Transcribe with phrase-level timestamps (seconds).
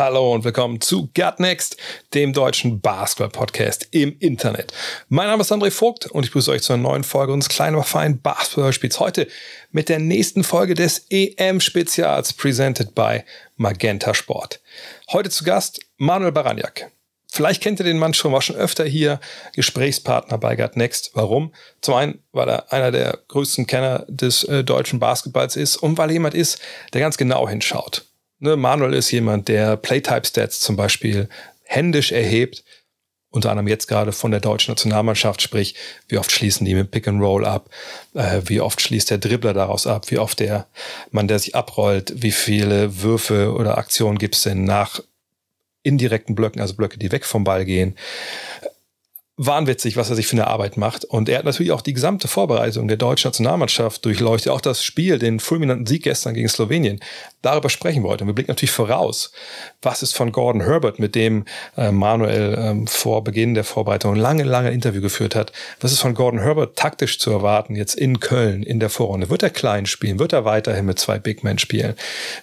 [0.00, 1.76] Hallo und willkommen zu Gut Next,
[2.14, 4.72] dem deutschen Basketball-Podcast im Internet.
[5.10, 7.76] Mein Name ist André Vogt und ich begrüße euch zu einer neuen Folge unseres kleinen,
[7.76, 8.98] aber feinen Basketballspiels.
[8.98, 9.28] Heute
[9.72, 13.24] mit der nächsten Folge des EM-Spezials, presented by
[13.56, 14.62] Magenta Sport.
[15.12, 16.90] Heute zu Gast Manuel Baraniak.
[17.30, 19.20] Vielleicht kennt ihr den Mann schon, war schon öfter hier
[19.54, 21.10] Gesprächspartner bei Gut Next.
[21.12, 21.52] Warum?
[21.82, 26.08] Zum einen, weil er einer der größten Kenner des äh, deutschen Basketballs ist und weil
[26.08, 26.58] er jemand ist,
[26.94, 28.06] der ganz genau hinschaut.
[28.40, 31.28] Ne, Manuel ist jemand, der Playtype-Stats zum Beispiel
[31.64, 32.64] händisch erhebt,
[33.30, 35.74] unter anderem jetzt gerade von der deutschen Nationalmannschaft, sprich,
[36.08, 37.68] wie oft schließen die mit Pick and Roll ab,
[38.14, 40.66] äh, wie oft schließt der Dribbler daraus ab, wie oft der
[41.10, 45.00] Mann, der sich abrollt, wie viele Würfe oder Aktionen gibt es denn nach
[45.82, 47.94] indirekten Blöcken, also Blöcke, die weg vom Ball gehen.
[49.42, 51.06] Wahnwitzig, was er sich für eine Arbeit macht.
[51.06, 55.18] Und er hat natürlich auch die gesamte Vorbereitung der deutschen Nationalmannschaft durchleuchtet, auch das Spiel,
[55.18, 57.00] den fulminanten Sieg gestern gegen Slowenien.
[57.40, 58.24] Darüber sprechen wir heute.
[58.24, 59.32] Und wir blicken natürlich voraus.
[59.80, 61.46] Was ist von Gordon Herbert, mit dem
[61.78, 65.52] äh, Manuel ähm, vor Beginn der Vorbereitung lange, lange Interview geführt hat?
[65.80, 69.30] Was ist von Gordon Herbert taktisch zu erwarten jetzt in Köln in der Vorrunde?
[69.30, 70.18] Wird er klein spielen?
[70.18, 71.94] Wird er weiterhin mit zwei Big Men spielen?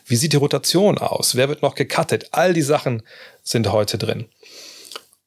[0.08, 1.36] Wie sieht die Rotation aus?
[1.36, 2.30] Wer wird noch gecuttet?
[2.32, 3.04] All die Sachen
[3.44, 4.26] sind heute drin.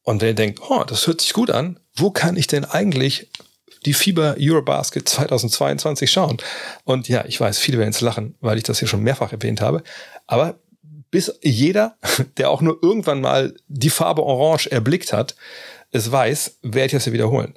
[0.02, 3.28] Und wenn ihr denkt, oh, das hört sich gut an, wo kann ich denn eigentlich
[3.86, 6.38] die FIBA Eurobasket 2022 schauen?
[6.84, 9.60] Und ja, ich weiß, viele werden jetzt lachen, weil ich das hier schon mehrfach erwähnt
[9.60, 9.82] habe.
[10.26, 10.58] Aber
[11.10, 11.96] bis jeder,
[12.36, 15.34] der auch nur irgendwann mal die Farbe Orange erblickt hat,
[15.90, 17.54] es weiß, werde ich das hier wiederholen.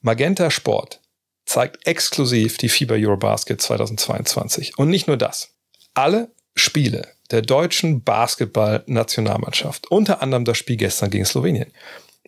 [0.00, 1.00] Magenta Sport
[1.46, 4.78] zeigt exklusiv die FIBA Eurobasket 2022.
[4.78, 5.54] Und nicht nur das.
[5.94, 11.70] Alle Spiele der deutschen Basketball-Nationalmannschaft, unter anderem das Spiel gestern gegen Slowenien,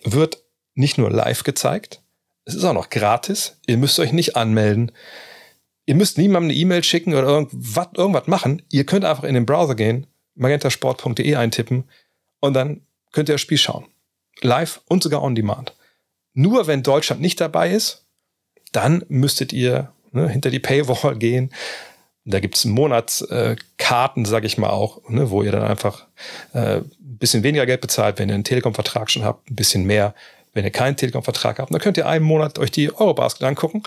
[0.04, 0.42] wird
[0.74, 2.00] nicht nur live gezeigt,
[2.50, 3.56] es ist auch noch gratis.
[3.66, 4.92] Ihr müsst euch nicht anmelden.
[5.86, 8.62] Ihr müsst niemandem eine E-Mail schicken oder irgendwas, irgendwas machen.
[8.70, 11.84] Ihr könnt einfach in den Browser gehen, magentasport.de eintippen
[12.40, 13.86] und dann könnt ihr das Spiel schauen.
[14.40, 15.74] Live und sogar on demand.
[16.32, 18.06] Nur wenn Deutschland nicht dabei ist,
[18.72, 21.52] dann müsstet ihr ne, hinter die Paywall gehen.
[22.24, 26.06] Da gibt's Monatskarten, äh, sage ich mal auch, ne, wo ihr dann einfach
[26.52, 30.14] äh, ein bisschen weniger Geld bezahlt, wenn ihr einen Telekom-Vertrag schon habt, ein bisschen mehr,
[30.52, 31.72] wenn ihr keinen Telekom-Vertrag habt.
[31.72, 33.82] Dann könnt ihr einen Monat euch die Eurobasket angucken.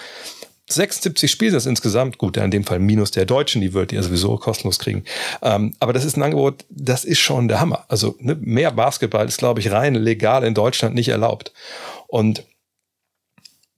[0.70, 4.38] 76 Spiele sind insgesamt, gut, in dem Fall minus der Deutschen, die würdet ihr sowieso
[4.38, 5.04] kostenlos kriegen.
[5.42, 7.86] Ähm, aber das ist ein Angebot, das ist schon der Hammer.
[7.90, 11.52] Also ne, mehr Basketball ist, glaube ich, rein legal in Deutschland nicht erlaubt.
[12.08, 12.46] Und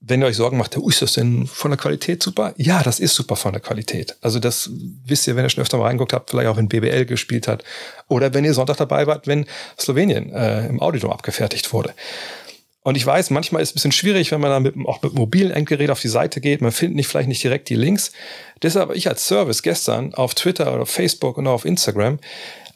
[0.00, 2.54] wenn ihr euch Sorgen macht, ist das denn von der Qualität super?
[2.56, 4.16] Ja, das ist super von der Qualität.
[4.20, 4.70] Also das
[5.04, 7.64] wisst ihr, wenn ihr schon öfter mal reinguckt habt, vielleicht auch in BBL gespielt hat
[8.08, 9.46] oder wenn ihr Sonntag dabei wart, wenn
[9.78, 11.94] Slowenien äh, im Auditor abgefertigt wurde.
[12.82, 15.12] Und ich weiß, manchmal ist es ein bisschen schwierig, wenn man dann mit, auch mit
[15.14, 16.60] mobilen Endgerät auf die Seite geht.
[16.60, 18.12] Man findet nicht, vielleicht nicht direkt die Links.
[18.62, 22.20] Deshalb habe ich als Service gestern auf Twitter oder auf Facebook und auch auf Instagram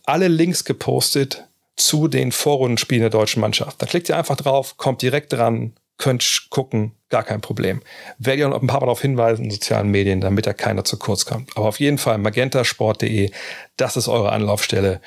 [0.05, 1.45] alle Links gepostet
[1.77, 3.81] zu den Vorrundenspielen der deutschen Mannschaft.
[3.81, 7.83] Da klickt ihr einfach drauf, kommt direkt dran, könnt gucken, gar kein Problem.
[8.19, 10.83] Werde ich auch noch ein paar Mal darauf hinweisen in sozialen Medien, damit da keiner
[10.83, 11.57] zu kurz kommt.
[11.57, 13.31] Aber auf jeden Fall magentasport.de,
[13.77, 15.01] das ist eure Anlaufstelle.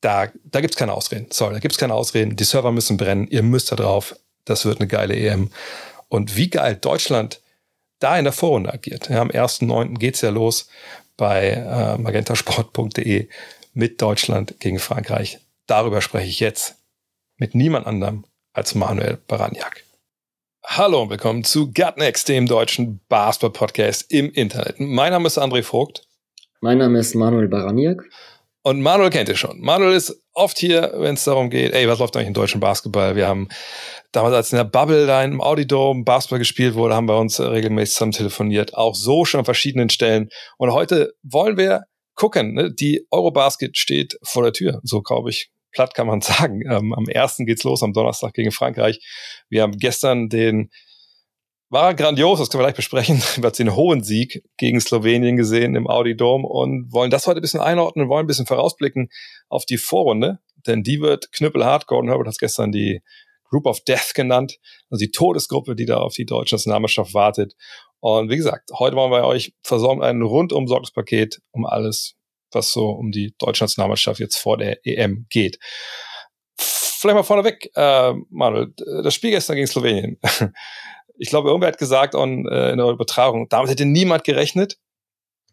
[0.00, 1.26] Da, da gibt's keine Ausreden.
[1.30, 2.34] Sorry, da gibt's keine Ausreden.
[2.34, 3.28] Die Server müssen brennen.
[3.28, 4.16] Ihr müsst da drauf.
[4.44, 5.50] Das wird eine geile EM.
[6.08, 7.40] Und wie geil Deutschland
[7.98, 9.08] da in der Vorrunde agiert.
[9.08, 9.98] Ja, am 1.9.
[9.98, 10.68] geht's ja los
[11.16, 13.28] bei äh, magentasport.de
[13.74, 15.38] mit Deutschland gegen Frankreich.
[15.66, 16.76] Darüber spreche ich jetzt
[17.36, 19.85] mit niemand anderem als Manuel Baraniak.
[20.68, 24.74] Hallo und willkommen zu Gutnext, dem deutschen Basketball-Podcast im Internet.
[24.78, 26.02] Mein Name ist André Vogt.
[26.60, 28.02] Mein Name ist Manuel Baraniak.
[28.62, 29.60] Und Manuel kennt ihr schon.
[29.60, 33.14] Manuel ist oft hier, wenn es darum geht, ey, was läuft eigentlich im deutschen Basketball?
[33.14, 33.48] Wir haben
[34.10, 37.94] damals, als in der Bubble da im Audidome Basketball gespielt wurde, haben wir uns regelmäßig
[37.94, 38.74] zusammen telefoniert.
[38.74, 40.30] Auch so schon an verschiedenen Stellen.
[40.58, 41.84] Und heute wollen wir
[42.16, 42.54] gucken.
[42.54, 42.72] Ne?
[42.74, 44.80] Die Eurobasket steht vor der Tür.
[44.82, 46.62] So, glaube ich, platt kann man sagen.
[46.68, 48.98] Ähm, am ersten geht's los, am Donnerstag gegen Frankreich.
[49.48, 50.70] Wir haben gestern den,
[51.68, 55.76] war grandios, das können wir gleich besprechen, wir haben den hohen Sieg gegen Slowenien gesehen
[55.76, 59.10] im Audi Dome und wollen das heute ein bisschen einordnen, wollen ein bisschen vorausblicken
[59.48, 61.86] auf die Vorrunde, denn die wird knüppelhart.
[61.86, 63.02] Gordon Herbert hat gestern die
[63.48, 64.58] Group of Death genannt,
[64.90, 67.54] also die Todesgruppe, die da auf die deutsche Nationalmannschaft wartet.
[68.00, 72.16] Und wie gesagt, heute wollen wir euch versorgen ein rundum Sorgungspaket, um alles
[72.56, 75.58] was so um die deutsche Nationalmannschaft jetzt vor der EM geht.
[76.56, 78.72] vielleicht mal vorneweg, äh, Manuel,
[79.02, 80.18] das Spiel gestern gegen Slowenien.
[81.18, 84.78] ich glaube, irgendwer hat gesagt on, äh, in der Übertragung, damit hätte niemand gerechnet.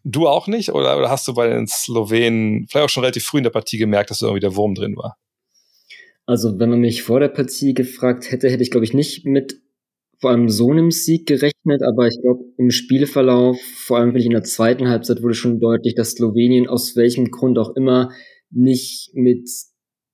[0.02, 0.70] Du auch nicht?
[0.70, 3.78] Oder, oder hast du bei den Slowenen vielleicht auch schon relativ früh in der Partie
[3.78, 5.16] gemerkt, dass irgendwie der Wurm drin war?
[6.26, 9.60] Also, wenn man mich vor der Partie gefragt hätte, hätte ich, glaube ich, nicht mit
[10.24, 14.42] vor allem so einem Sieg gerechnet, aber ich glaube, im Spielverlauf, vor allem in der
[14.42, 18.10] zweiten Halbzeit, wurde schon deutlich, dass Slowenien aus welchem Grund auch immer
[18.50, 19.50] nicht mit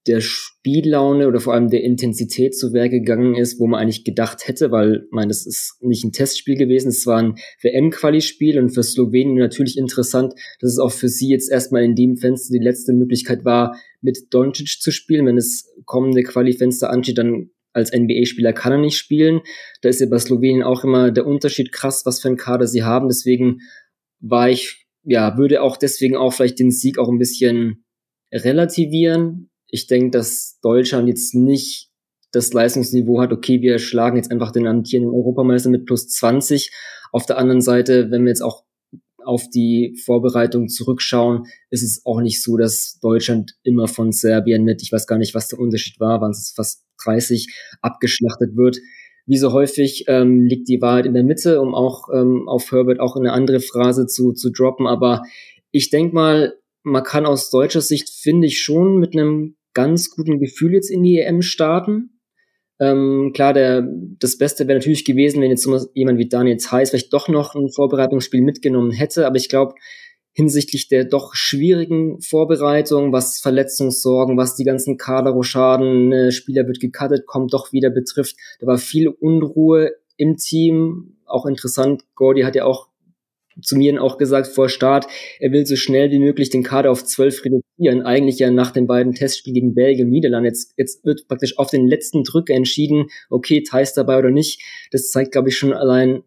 [0.08, 4.48] der Spiellaune oder vor allem der Intensität zu Werk gegangen ist, wo man eigentlich gedacht
[4.48, 8.70] hätte, weil, ich meine, das ist nicht ein Testspiel gewesen, es war ein WM-Quali-Spiel und
[8.70, 12.64] für Slowenien natürlich interessant, dass es auch für sie jetzt erstmal in dem Fenster die
[12.64, 15.26] letzte Möglichkeit war, mit Doncic zu spielen.
[15.26, 19.40] Wenn das kommende Quali-Fenster ansteht, dann als NBA-Spieler kann er nicht spielen.
[19.82, 22.82] Da ist ja bei Slowenien auch immer der Unterschied krass, was für ein Kader sie
[22.82, 23.08] haben.
[23.08, 23.60] Deswegen
[24.20, 27.84] war ich, ja, würde auch deswegen auch vielleicht den Sieg auch ein bisschen
[28.32, 29.50] relativieren.
[29.66, 31.90] Ich denke, dass Deutschland jetzt nicht
[32.32, 36.70] das Leistungsniveau hat, okay, wir schlagen jetzt einfach den amtierenden Europameister mit plus 20.
[37.12, 38.64] Auf der anderen Seite, wenn wir jetzt auch
[39.30, 44.82] auf die Vorbereitung zurückschauen, ist es auch nicht so, dass Deutschland immer von Serbien mit,
[44.82, 47.46] ich weiß gar nicht, was der Unterschied war, waren es fast 30,
[47.80, 48.78] abgeschlachtet wird.
[49.26, 52.98] Wie so häufig ähm, liegt die Wahrheit in der Mitte, um auch ähm, auf Herbert
[52.98, 54.88] auch eine andere Phrase zu, zu droppen.
[54.88, 55.22] Aber
[55.70, 60.40] ich denke mal, man kann aus deutscher Sicht, finde ich, schon mit einem ganz guten
[60.40, 62.19] Gefühl jetzt in die EM starten.
[62.80, 63.86] Ähm, klar, der,
[64.18, 67.70] das Beste wäre natürlich gewesen, wenn jetzt jemand wie Daniel Zeiss vielleicht doch noch ein
[67.70, 69.74] Vorbereitungsspiel mitgenommen hätte, aber ich glaube,
[70.32, 77.26] hinsichtlich der doch schwierigen Vorbereitung, was Verletzungssorgen, was die ganzen Kaderroschaden, äh, Spieler wird gecuttet,
[77.26, 78.36] kommt doch wieder betrifft.
[78.60, 81.16] Da war viel Unruhe im Team.
[81.26, 82.89] Auch interessant, Gordy hat ja auch
[83.62, 85.06] zu mir auch gesagt vor Start,
[85.38, 88.02] er will so schnell wie möglich den Kader auf zwölf reduzieren.
[88.02, 90.48] Eigentlich ja nach den beiden Testspielen gegen Belgien und Niederlande.
[90.48, 94.62] Jetzt, jetzt wird praktisch auf den letzten Drücker entschieden, okay, Thais dabei oder nicht.
[94.90, 96.22] Das zeigt, glaube ich, schon allein,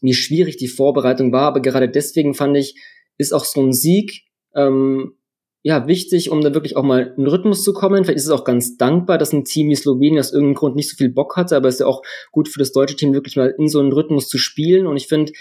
[0.00, 1.48] wie schwierig die Vorbereitung war.
[1.48, 2.76] Aber gerade deswegen fand ich,
[3.18, 4.22] ist auch so ein Sieg
[4.54, 5.14] ähm,
[5.62, 8.04] ja wichtig, um da wirklich auch mal in Rhythmus zu kommen.
[8.04, 10.90] Vielleicht ist es auch ganz dankbar, dass ein Team wie Slowenien aus irgendeinem Grund nicht
[10.90, 12.02] so viel Bock hatte, aber es ist ja auch
[12.32, 14.86] gut für das deutsche Team, wirklich mal in so einen Rhythmus zu spielen.
[14.86, 15.32] Und ich finde,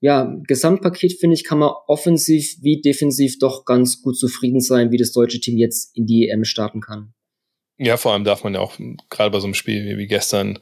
[0.00, 4.96] ja, Gesamtpaket finde ich, kann man offensiv wie defensiv doch ganz gut zufrieden sein, wie
[4.96, 7.12] das deutsche Team jetzt in die EM starten kann.
[7.76, 8.78] Ja, vor allem darf man ja auch
[9.10, 10.58] gerade bei so einem Spiel wie gestern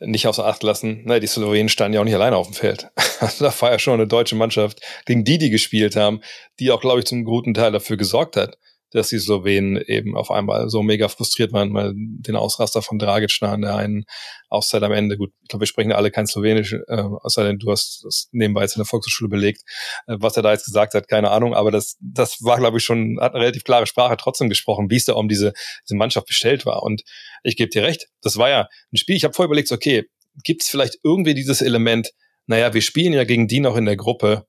[0.00, 1.02] nicht außer Acht lassen.
[1.04, 2.88] Na, die Slowenen standen ja auch nicht alleine auf dem Feld.
[3.38, 6.22] Da war ja schon eine deutsche Mannschaft, gegen die die gespielt haben,
[6.58, 8.58] die auch, glaube ich, zum guten Teil dafür gesorgt hat,
[8.92, 13.30] dass die Slowenen eben auf einmal so mega frustriert waren, weil den Ausraster von Dragic
[13.40, 14.04] nach der einen
[14.48, 17.70] Auszeit am Ende, gut, ich glaube, wir sprechen alle kein Slowenisch, äh, außer denn du
[17.70, 19.62] hast das nebenbei jetzt in der Volkshochschule belegt,
[20.06, 22.84] äh, was er da jetzt gesagt hat, keine Ahnung, aber das, das war, glaube ich,
[22.84, 25.52] schon, hat eine relativ klare Sprache trotzdem gesprochen, wie es da um diese,
[25.84, 26.82] diese Mannschaft bestellt war.
[26.82, 27.02] Und
[27.42, 30.04] ich gebe dir recht, das war ja ein Spiel, ich habe vorher überlegt, okay,
[30.44, 32.10] gibt es vielleicht irgendwie dieses Element,
[32.46, 34.46] naja, wir spielen ja gegen die noch in der Gruppe,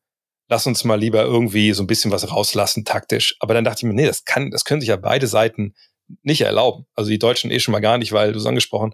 [0.54, 3.36] lass uns mal lieber irgendwie so ein bisschen was rauslassen taktisch.
[3.40, 5.74] Aber dann dachte ich mir, nee, das kann, das können sich ja beide Seiten
[6.22, 6.86] nicht erlauben.
[6.94, 8.94] Also die Deutschen eh schon mal gar nicht, weil du es angesprochen,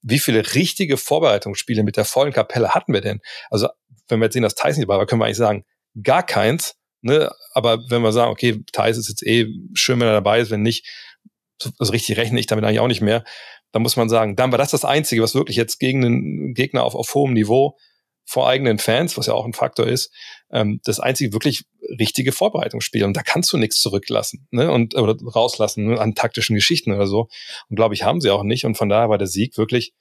[0.00, 3.20] wie viele richtige Vorbereitungsspiele mit der vollen Kapelle hatten wir denn?
[3.50, 3.68] Also
[4.08, 5.64] wenn wir jetzt sehen, dass Tyson dabei war, können wir eigentlich sagen,
[6.02, 6.76] gar keins.
[7.02, 7.30] Ne?
[7.52, 10.62] Aber wenn wir sagen, okay, Tyson ist jetzt eh schön, wenn er dabei ist, wenn
[10.62, 10.88] nicht,
[11.78, 13.24] also richtig rechne ich damit eigentlich auch nicht mehr,
[13.72, 16.84] dann muss man sagen, dann war das das Einzige, was wirklich jetzt gegen einen Gegner
[16.84, 17.76] auf, auf hohem Niveau
[18.24, 20.12] vor eigenen Fans, was ja auch ein Faktor ist,
[20.50, 21.64] ähm, das einzige wirklich
[21.98, 23.04] richtige Vorbereitungsspiel.
[23.04, 24.70] Und da kannst du nichts zurücklassen ne?
[24.70, 26.00] und oder rauslassen ne?
[26.00, 27.28] an taktischen Geschichten oder so.
[27.68, 28.64] Und glaube ich, haben sie auch nicht.
[28.64, 29.92] Und von daher war der Sieg wirklich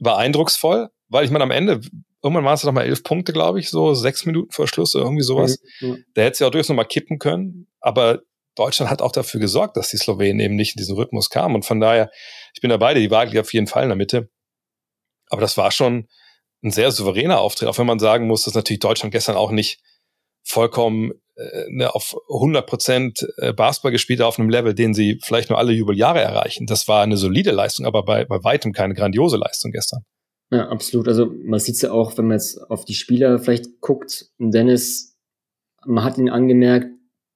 [0.00, 1.80] war eindrucksvoll, weil ich meine, am Ende,
[2.22, 5.04] irgendwann waren es noch mal elf Punkte, glaube ich, so sechs Minuten vor Schluss oder
[5.04, 5.58] irgendwie sowas.
[5.80, 5.88] Mhm.
[5.88, 6.04] mhm.
[6.14, 7.66] Da hätte sie auch durchaus noch mal kippen können.
[7.80, 8.20] Aber
[8.54, 11.54] Deutschland hat auch dafür gesorgt, dass die Slowenen eben nicht in diesen Rhythmus kamen.
[11.54, 12.10] Und von daher,
[12.54, 14.30] ich bin da beide, die Waage auf jeden Fall in der Mitte.
[15.28, 16.08] Aber das war schon,
[16.62, 19.80] ein sehr souveräner Auftritt, auch wenn man sagen muss, dass natürlich Deutschland gestern auch nicht
[20.44, 25.50] vollkommen äh, ne, auf 100 Prozent äh, Basketball gespielt auf einem Level, den sie vielleicht
[25.50, 26.66] nur alle Jubeljahre erreichen.
[26.66, 30.02] Das war eine solide Leistung, aber bei, bei weitem keine grandiose Leistung gestern.
[30.50, 31.06] Ja, absolut.
[31.08, 34.30] Also man sieht es ja auch, wenn man jetzt auf die Spieler vielleicht guckt.
[34.38, 35.16] Dennis,
[35.84, 36.88] man hat ihn angemerkt,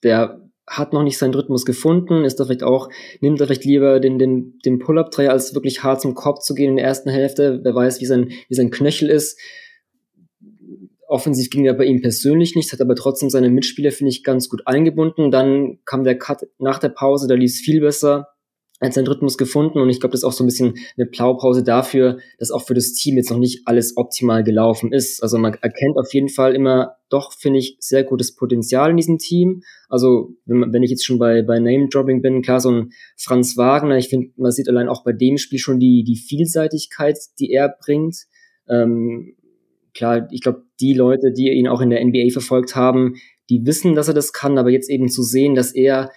[0.02, 0.41] der
[0.78, 2.88] hat noch nicht seinen Rhythmus gefunden, ist da vielleicht auch,
[3.20, 6.70] nimmt er vielleicht lieber den, den, den Pull-Up-Dreier, als wirklich hart zum Kopf zu gehen
[6.70, 7.60] in der ersten Hälfte.
[7.62, 9.38] Wer weiß, wie sein, wie sein Knöchel ist.
[11.06, 14.48] Offensiv ging er bei ihm persönlich nichts, hat aber trotzdem seine Mitspieler, finde ich, ganz
[14.48, 15.30] gut eingebunden.
[15.30, 18.28] Dann kam der Cut nach der Pause, da lief es viel besser.
[18.88, 21.62] Hat seinen Rhythmus gefunden und ich glaube, das ist auch so ein bisschen eine Blaupause
[21.62, 25.22] dafür, dass auch für das Team jetzt noch nicht alles optimal gelaufen ist.
[25.22, 29.18] Also man erkennt auf jeden Fall immer doch, finde ich, sehr gutes Potenzial in diesem
[29.18, 29.62] Team.
[29.88, 33.98] Also wenn, wenn ich jetzt schon bei, bei Name-Dropping bin, klar, so ein Franz Wagner,
[33.98, 37.68] ich finde, man sieht allein auch bei dem Spiel schon die, die Vielseitigkeit, die er
[37.68, 38.16] bringt.
[38.68, 39.36] Ähm,
[39.94, 43.14] klar, ich glaube, die Leute, die ihn auch in der NBA verfolgt haben,
[43.50, 46.10] die wissen, dass er das kann, aber jetzt eben zu sehen, dass er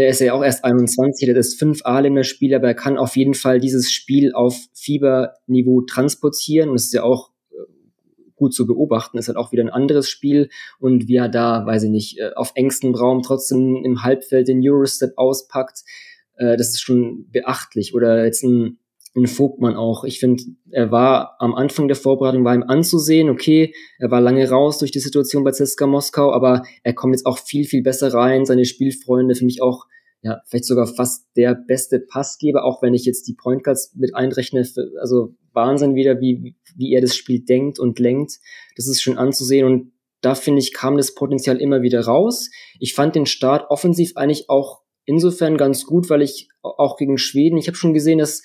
[0.00, 3.34] er ist ja auch erst 21, der ist fünf A-Länder-Spieler, aber er kann auf jeden
[3.34, 6.72] Fall dieses Spiel auf Fieberniveau transportieren.
[6.72, 7.62] Das ist ja auch äh,
[8.34, 10.48] gut zu beobachten, ist halt auch wieder ein anderes Spiel.
[10.78, 14.60] Und wie er da, weiß ich nicht, äh, auf engstem Raum trotzdem im Halbfeld den
[14.62, 15.84] Eurostep auspackt,
[16.36, 17.94] äh, das ist schon beachtlich.
[17.94, 18.78] Oder jetzt ein,
[19.16, 20.04] ein Vogtmann auch.
[20.04, 24.48] Ich finde, er war am Anfang der Vorbereitung, war ihm anzusehen, okay, er war lange
[24.48, 28.12] raus durch die Situation bei CSKA Moskau, aber er kommt jetzt auch viel, viel besser
[28.12, 28.44] rein.
[28.44, 29.86] Seine Spielfreunde für mich auch
[30.24, 34.14] ja, vielleicht sogar fast der beste Passgeber, auch wenn ich jetzt die Point Guards mit
[34.14, 34.66] einrechne.
[34.98, 38.40] Also Wahnsinn wieder, wie, wie er das Spiel denkt und lenkt.
[38.74, 39.92] Das ist schön anzusehen und
[40.22, 42.48] da finde ich, kam das Potenzial immer wieder raus.
[42.80, 47.58] Ich fand den Start offensiv eigentlich auch insofern ganz gut, weil ich auch gegen Schweden,
[47.58, 48.42] ich habe schon gesehen, dass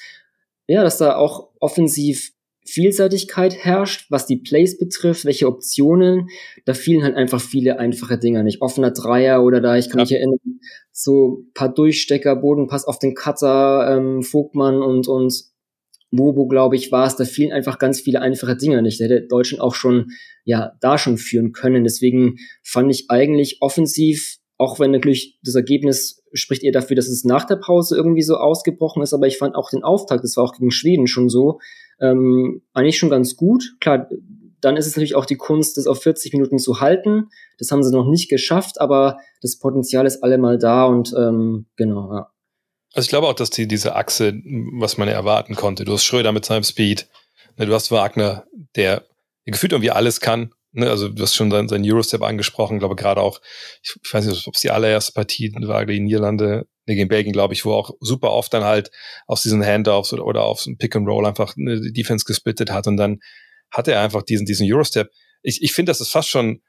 [0.69, 2.31] ja, dass da auch offensiv
[2.63, 6.27] Vielseitigkeit herrscht, was die Plays betrifft, welche Optionen.
[6.65, 8.61] Da fielen halt einfach viele einfache Dinger nicht.
[8.61, 10.03] Offener Dreier oder da, ich kann ja.
[10.03, 10.37] mich erinnern,
[10.91, 15.45] so paar Durchstecker, Bodenpass auf den Cutter, ähm, Vogtmann und, und
[16.11, 17.15] Mobo, glaube ich, war es.
[17.15, 18.99] Da fielen einfach ganz viele einfache Dinger nicht.
[18.99, 20.11] Da hätte Deutschland auch schon,
[20.43, 21.83] ja, da schon führen können.
[21.83, 27.23] Deswegen fand ich eigentlich offensiv, auch wenn natürlich das Ergebnis spricht eher dafür, dass es
[27.23, 30.43] nach der Pause irgendwie so ausgebrochen ist, aber ich fand auch den Auftakt, das war
[30.43, 31.59] auch gegen Schweden schon so,
[32.01, 33.63] ähm, eigentlich schon ganz gut.
[33.79, 34.09] Klar,
[34.59, 37.29] dann ist es natürlich auch die Kunst, das auf 40 Minuten zu halten.
[37.57, 42.13] Das haben sie noch nicht geschafft, aber das Potenzial ist allemal da und ähm, genau,
[42.13, 42.29] ja.
[42.93, 44.33] Also ich glaube auch, dass die, diese Achse,
[44.73, 47.07] was man erwarten konnte, du hast Schröder mit seinem Speed,
[47.57, 49.05] ne, du hast Wagner, der
[49.45, 50.51] gefühlt irgendwie alles kann.
[50.71, 53.41] Ne, also du hast schon seinen, Eurostep angesprochen, glaube gerade auch,
[53.81, 57.33] ich, ich weiß nicht, ob es die allererste Partie war gegen Niederlande, ne, gegen Belgien,
[57.33, 58.91] glaube ich, wo auch super oft dann halt
[59.25, 62.85] aus diesen Handoffs oder, oder auf so Pick and Roll einfach eine Defense gesplittet hat
[62.85, 63.19] und dann
[63.71, 65.09] hatte er einfach diesen, diesen Eurostep.
[65.41, 66.61] Ich, ich finde, das ist fast schon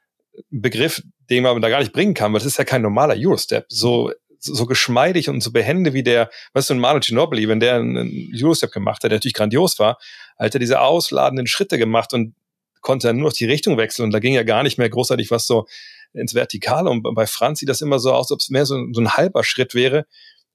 [0.51, 3.15] ein Begriff, den man da gar nicht bringen kann, weil das ist ja kein normaler
[3.17, 3.65] Eurostep.
[3.67, 7.75] So, so geschmeidig und so behende wie der, weißt du, ein Manu Ginobili, wenn der
[7.75, 9.99] einen Eurostep gemacht hat, der natürlich grandios war,
[10.39, 12.33] hat er diese ausladenden Schritte gemacht und
[12.81, 15.31] konnte dann nur noch die Richtung wechseln und da ging ja gar nicht mehr großartig
[15.31, 15.65] was so
[16.13, 19.01] ins Vertikale und bei Franz sieht das immer so aus, ob es mehr so, so
[19.01, 20.05] ein halber Schritt wäre,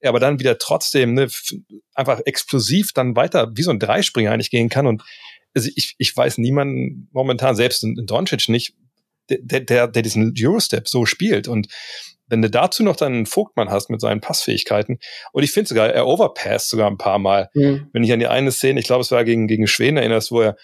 [0.03, 1.27] aber dann wieder trotzdem ne,
[1.95, 5.01] einfach explosiv dann weiter wie so ein Dreispringer eigentlich gehen kann und
[5.57, 8.75] also ich, ich weiß niemanden momentan, selbst in, in Doncic nicht,
[9.29, 11.47] der, der, der diesen Eurostep so spielt.
[11.47, 11.67] Und
[12.27, 14.99] wenn du dazu noch dann einen Vogtmann hast mit seinen Passfähigkeiten,
[15.33, 17.49] und ich finde sogar, er overpasst sogar ein paar Mal.
[17.55, 17.89] Mhm.
[17.91, 20.41] Wenn ich an die eine Szene, ich glaube, es war gegen, gegen Schweden erinnerst, wo
[20.41, 20.57] er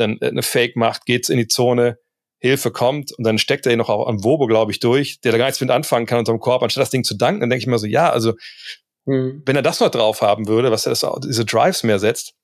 [0.00, 1.98] dann eine Fake macht, geht's in die Zone,
[2.38, 5.32] Hilfe kommt und dann steckt er ihn noch auch am Wobo, glaube ich, durch, der
[5.32, 7.62] da gar nichts mit anfangen kann unterm Korb, anstatt das Ding zu danken, dann denke
[7.62, 8.32] ich mir so, ja, also
[9.04, 9.42] mhm.
[9.44, 12.34] wenn er das noch drauf haben würde, was er das, diese Drives mehr setzt,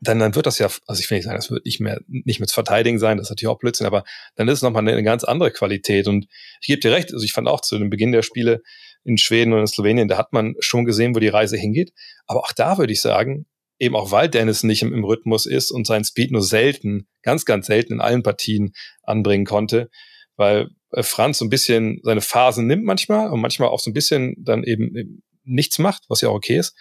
[0.00, 2.40] dann, dann wird das ja, also ich will nicht sagen, das wird nicht mehr, nicht
[2.40, 4.04] mit Verteidigen sein, das ist natürlich auch Blödsinn, aber
[4.34, 6.06] dann ist es nochmal eine, eine ganz andere Qualität.
[6.06, 6.26] Und
[6.60, 8.62] ich gebe dir recht, also ich fand auch zu dem Beginn der Spiele
[9.04, 11.92] in Schweden und in Slowenien, da hat man schon gesehen, wo die Reise hingeht.
[12.26, 13.46] Aber auch da würde ich sagen,
[13.78, 17.44] eben auch weil Dennis nicht im, im Rhythmus ist und sein Speed nur selten, ganz,
[17.44, 19.90] ganz selten in allen Partien anbringen konnte,
[20.36, 23.94] weil äh, Franz so ein bisschen seine Phasen nimmt manchmal und manchmal auch so ein
[23.94, 26.76] bisschen dann eben, nichts macht, was ja auch okay ist.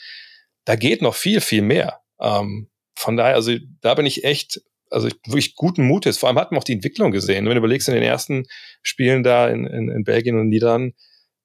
[0.65, 2.01] Da geht noch viel, viel mehr.
[2.19, 6.17] Ähm, von daher, also da bin ich echt, also wirklich guten Mutes.
[6.17, 7.45] Vor allem hat man auch die Entwicklung gesehen.
[7.45, 8.45] Wenn du überlegst, in den ersten
[8.81, 10.95] Spielen da in, in, in Belgien und Niederlanden,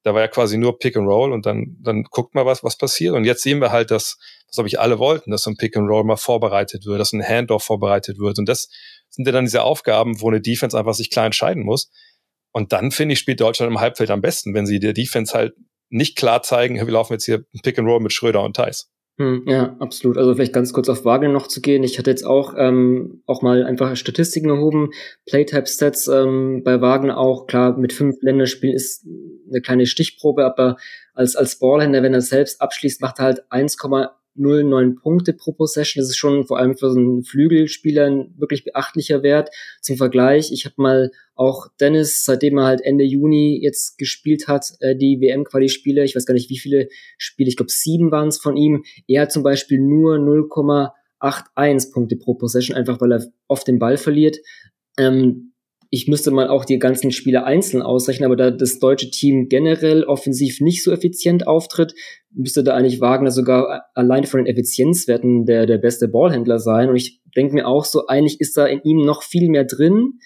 [0.03, 2.77] da war ja quasi nur Pick and Roll und dann, dann guckt mal, was, was
[2.77, 3.15] passiert.
[3.15, 5.77] Und jetzt sehen wir halt, dass, was glaube ich alle wollten, dass so ein Pick
[5.77, 8.39] and Roll mal vorbereitet wird, dass ein Handoff vorbereitet wird.
[8.39, 8.69] Und das
[9.11, 11.91] sind ja dann diese Aufgaben, wo eine Defense einfach sich klar entscheiden muss.
[12.53, 15.55] Und dann, finde ich, spielt Deutschland im Halbfeld am besten, wenn sie der Defense halt
[15.91, 18.91] nicht klar zeigen, wir laufen jetzt hier Pick and Roll mit Schröder und Thais.
[19.21, 20.17] Hm, ja, absolut.
[20.17, 21.83] Also vielleicht ganz kurz auf Wagner noch zu gehen.
[21.83, 24.93] Ich hatte jetzt auch ähm, auch mal einfach Statistiken erhoben.
[25.27, 27.47] Playtype-Stats ähm, bei Wagner auch.
[27.47, 29.07] Klar, mit fünf Länderspielen ist
[29.51, 30.77] eine kleine Stichprobe, aber
[31.13, 33.77] als, als Ballhänder, wenn er selbst abschließt, macht er halt 1,
[34.41, 36.01] 0,9 Punkte pro Possession.
[36.01, 39.51] Das ist schon vor allem für so einen Flügelspieler ein wirklich beachtlicher Wert.
[39.81, 44.73] Zum Vergleich, ich habe mal auch Dennis, seitdem er halt Ende Juni jetzt gespielt hat,
[44.81, 48.39] äh, die WM-Quali-Spiele, ich weiß gar nicht, wie viele Spiele, ich glaube sieben waren es
[48.39, 48.85] von ihm.
[49.07, 53.97] Er hat zum Beispiel nur 0,81 Punkte pro Possession, einfach weil er oft den Ball
[53.97, 54.39] verliert.
[54.99, 55.50] Ähm,
[55.93, 60.05] ich müsste mal auch die ganzen Spiele einzeln ausrechnen, aber da das deutsche Team generell
[60.05, 61.95] offensiv nicht so effizient auftritt,
[62.33, 66.89] müsste da eigentlich Wagner sogar allein von den Effizienzwerten der, der beste Ballhändler sein.
[66.89, 70.21] Und ich denke mir auch so, eigentlich ist da in ihm noch viel mehr drin.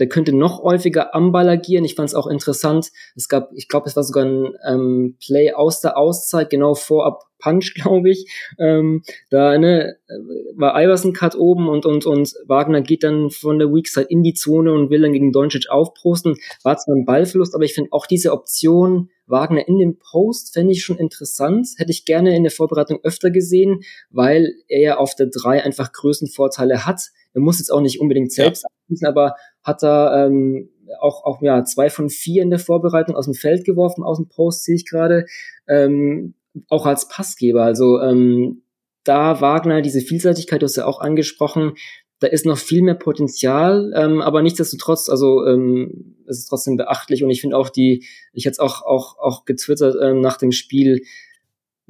[0.00, 1.84] Der könnte noch häufiger am Ball agieren.
[1.84, 2.90] Ich fand es auch interessant.
[3.14, 7.24] Es gab, ich glaube, es war sogar ein ähm, Play aus der Auszeit, genau vorab
[7.40, 8.30] Punch, glaube ich.
[8.58, 9.96] Ähm, da ne,
[10.56, 14.22] war Iverson Cut oben und, und, und Wagner geht dann von der Weak Side in
[14.22, 16.36] die Zone und will dann gegen Doncic aufposten.
[16.62, 20.72] War zwar ein Ballverlust, aber ich finde auch diese Option Wagner in dem Post fände
[20.72, 21.68] ich schon interessant.
[21.76, 23.80] Hätte ich gerne in der Vorbereitung öfter gesehen,
[24.10, 27.00] weil er ja auf der 3 einfach Größenvorteile hat.
[27.32, 28.68] Er muss jetzt auch nicht unbedingt selbst ja.
[28.68, 33.26] abschließen, aber hat er ähm, auch, auch ja, zwei von vier in der Vorbereitung aus
[33.26, 35.26] dem Feld geworfen, aus dem Post sehe ich gerade.
[35.68, 36.34] Ähm,
[36.68, 37.62] auch als Passgeber.
[37.62, 38.62] Also ähm,
[39.04, 41.74] da Wagner, diese Vielseitigkeit, du hast ja auch angesprochen,
[42.20, 47.24] da ist noch viel mehr Potenzial, ähm, aber nichtsdestotrotz, also ähm, es ist trotzdem beachtlich
[47.24, 50.52] und ich finde auch die, ich hätte es auch, auch, auch getwittert ähm, nach dem
[50.52, 51.02] Spiel,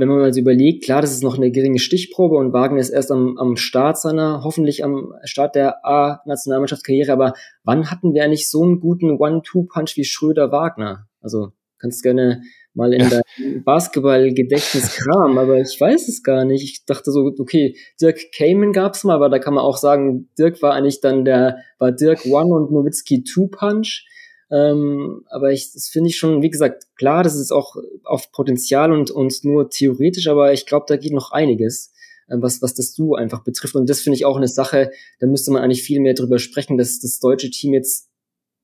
[0.01, 2.91] wenn man mal so überlegt, klar, das ist noch eine geringe Stichprobe und Wagner ist
[2.91, 8.49] erst am, am Start seiner, hoffentlich am Start der A-Nationalmannschaftskarriere, aber wann hatten wir eigentlich
[8.49, 11.07] so einen guten One-Two-Punch wie Schröder-Wagner?
[11.21, 12.43] Also kannst gerne
[12.75, 13.09] mal in ja.
[13.09, 16.63] deinem Basketball-Gedächtnis kram, aber ich weiß es gar nicht.
[16.63, 20.63] Ich dachte so, okay, Dirk Kamen gab's mal, aber da kann man auch sagen, Dirk
[20.63, 24.07] war eigentlich dann der, war Dirk One und Nowitzki Two Punch.
[24.51, 28.93] Ähm, aber ich, das finde ich schon, wie gesagt, klar, das ist auch auf Potenzial
[28.93, 31.93] und, und nur theoretisch, aber ich glaube, da geht noch einiges,
[32.29, 33.77] äh, was, was das Du einfach betrifft.
[33.77, 34.91] Und das finde ich auch eine Sache,
[35.21, 38.09] da müsste man eigentlich viel mehr drüber sprechen, dass das deutsche Team jetzt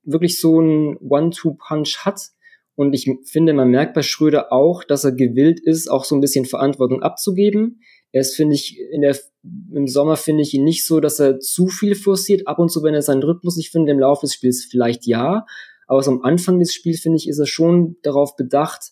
[0.03, 2.31] wirklich so einen One-Two-Punch hat,
[2.77, 6.21] und ich finde, man merkt bei Schröder auch, dass er gewillt ist, auch so ein
[6.21, 7.81] bisschen Verantwortung abzugeben.
[8.11, 9.17] Er ist, finde ich, in der,
[9.73, 12.47] im Sommer finde ich ihn nicht so, dass er zu viel forciert.
[12.47, 15.47] Ab und zu, wenn er seinen Rhythmus nicht findet, im Laufe des Spiels vielleicht ja.
[15.87, 18.91] Aber so am Anfang des Spiels, finde ich, ist er schon darauf bedacht,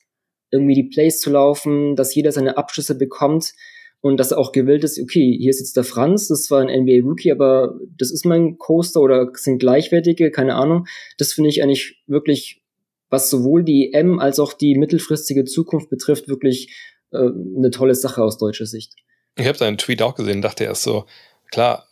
[0.51, 3.53] irgendwie die Plays zu laufen, dass jeder seine Abschlüsse bekommt
[4.01, 6.83] und dass er auch gewillt ist, okay, hier ist jetzt der Franz, das war ein
[6.83, 10.85] NBA Rookie, aber das ist mein Coaster oder sind gleichwertige, keine Ahnung.
[11.17, 12.61] Das finde ich eigentlich wirklich
[13.09, 16.73] was sowohl die EM als auch die mittelfristige Zukunft betrifft, wirklich
[17.11, 17.17] äh,
[17.57, 18.93] eine tolle Sache aus deutscher Sicht.
[19.37, 21.05] Ich habe seinen Tweet auch gesehen, dachte erst so,
[21.51, 21.87] klar,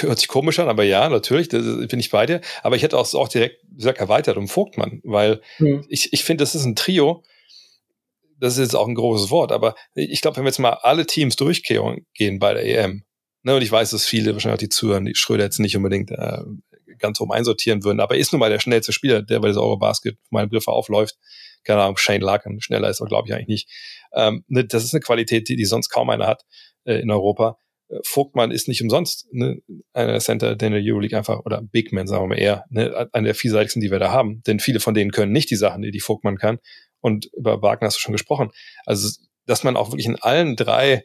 [0.00, 2.40] hört sich komisch an, aber ja, natürlich, bin ich bei dir.
[2.62, 5.84] Aber ich hätte auch, auch direkt gesagt, erweitert um Vogtmann, weil hm.
[5.88, 7.22] ich, ich finde, das ist ein Trio,
[8.38, 11.06] das ist jetzt auch ein großes Wort, aber ich glaube, wenn wir jetzt mal alle
[11.06, 13.04] Teams durchgehen bei der EM,
[13.42, 16.10] ne, und ich weiß, dass viele wahrscheinlich auch die zuhören, die Schröder jetzt nicht unbedingt
[16.10, 16.38] äh,
[16.98, 18.00] ganz oben einsortieren würden.
[18.00, 21.16] Aber er ist nun mal der schnellste Spieler, der bei dieser Eurobasket meine Begriffe aufläuft.
[21.64, 23.68] Keine Ahnung, Shane Larkin, schneller ist er, glaube ich, eigentlich nicht.
[24.14, 26.44] Ähm, ne, das ist eine Qualität, die, die sonst kaum einer hat
[26.84, 27.58] äh, in Europa.
[27.92, 29.58] Äh, Vogtmann ist nicht umsonst ne,
[29.92, 33.08] einer Center, der in der Euroleague einfach, oder Big Man, sagen wir mal eher, ne,
[33.12, 34.42] einer der vielseitigsten, die wir da haben.
[34.46, 36.58] Denn viele von denen können nicht die Sachen, die die Vogtmann kann.
[37.00, 38.50] Und über Wagner hast du schon gesprochen.
[38.86, 39.08] Also,
[39.46, 41.04] dass man auch wirklich in allen drei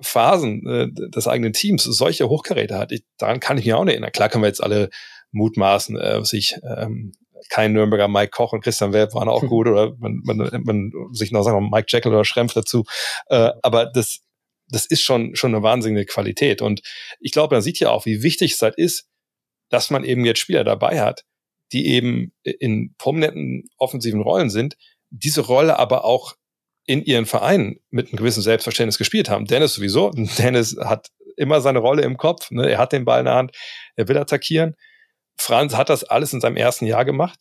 [0.00, 3.94] Phasen äh, des eigenen Teams solche Hochkaräter hat, ich, daran kann ich mich auch nicht
[3.94, 4.12] erinnern.
[4.12, 4.90] Klar können wir jetzt alle
[5.32, 7.12] mutmaßen, äh, sich ähm,
[7.48, 11.32] kein Nürnberger Mike Koch und Christian Welp waren auch gut oder man, man, man sich
[11.32, 12.84] noch sagen Mike Jekyll oder Schrempf dazu.
[13.28, 14.20] Äh, aber das,
[14.70, 16.62] das ist schon, schon eine wahnsinnige Qualität.
[16.62, 16.82] Und
[17.20, 19.06] ich glaube, man sieht ja auch, wie wichtig es halt ist,
[19.68, 21.24] dass man eben jetzt Spieler dabei hat,
[21.72, 24.76] die eben in prominenten offensiven Rollen sind,
[25.10, 26.34] diese Rolle aber auch
[26.86, 29.46] in ihren Vereinen mit einem gewissen Selbstverständnis gespielt haben.
[29.46, 30.10] Dennis sowieso.
[30.38, 32.50] Dennis hat immer seine Rolle im Kopf.
[32.50, 32.68] Ne?
[32.68, 33.56] Er hat den Ball in der Hand.
[33.96, 34.74] Er will attackieren.
[35.36, 37.38] Franz hat das alles in seinem ersten Jahr gemacht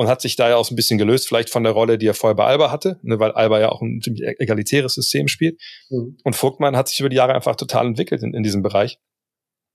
[0.00, 2.06] und hat sich da ja auch so ein bisschen gelöst, vielleicht von der Rolle, die
[2.06, 5.28] er vorher bei Alba hatte, ne, weil Alba ja auch ein ziemlich e-, egalitäres System
[5.28, 5.60] spielt.
[5.90, 6.16] Mhm.
[6.24, 8.98] Und Vogtmann hat sich über die Jahre einfach total entwickelt in, in diesem Bereich.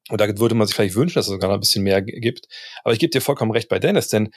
[0.10, 2.48] Und da würde man sich vielleicht wünschen, dass es sogar noch ein bisschen mehr gibt.
[2.84, 4.30] Aber ich gebe dir vollkommen recht bei Dennis, denn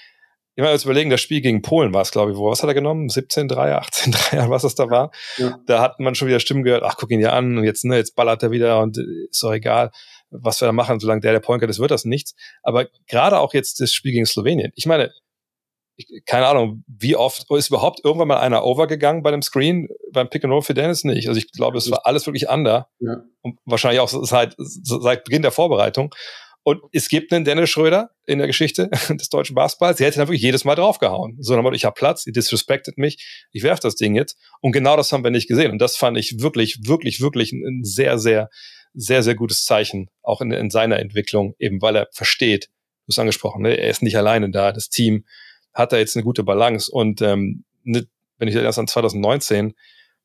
[0.56, 2.68] ich meine, jetzt überlegen, das Spiel gegen Polen war es, glaube ich, wo, was hat
[2.68, 3.08] er genommen?
[3.08, 5.10] 17, 3, 18, 3, was das da war.
[5.38, 5.58] Ja.
[5.64, 7.96] Da hat man schon wieder Stimmen gehört, ach, guck ihn ja an, und jetzt, ne,
[7.96, 8.98] jetzt ballert er wieder und
[9.30, 9.90] ist doch egal
[10.30, 12.34] was wir da machen, solange der der Point ist, wird das nichts.
[12.62, 14.72] Aber gerade auch jetzt das Spiel gegen Slowenien.
[14.74, 15.10] Ich meine,
[15.98, 20.30] ich, keine Ahnung, wie oft ist überhaupt irgendwann mal einer overgegangen bei dem Screen, beim
[20.30, 21.28] Pick and Roll für Dennis nicht.
[21.28, 22.88] Also ich glaube, es war alles wirklich under.
[23.00, 23.22] Ja.
[23.42, 26.14] Und wahrscheinlich auch seit, seit Beginn der Vorbereitung.
[26.62, 30.28] Und es gibt einen Dennis Schröder in der Geschichte des deutschen Basketballs, der hätte dann
[30.28, 31.36] wirklich jedes Mal draufgehauen.
[31.40, 34.38] So, dann ich habe Platz, ihr disrespected mich, ich werf das Ding jetzt.
[34.60, 35.72] Und genau das haben wir nicht gesehen.
[35.72, 38.50] Und das fand ich wirklich, wirklich, wirklich ein sehr, sehr
[38.94, 42.66] sehr, sehr gutes Zeichen, auch in, in seiner Entwicklung, eben weil er versteht,
[43.06, 43.76] du hast angesprochen, ne?
[43.76, 45.24] er ist nicht alleine da, das Team
[45.78, 48.06] hat da jetzt eine gute Balance und ähm, ne,
[48.38, 49.74] wenn ich erst an 2019,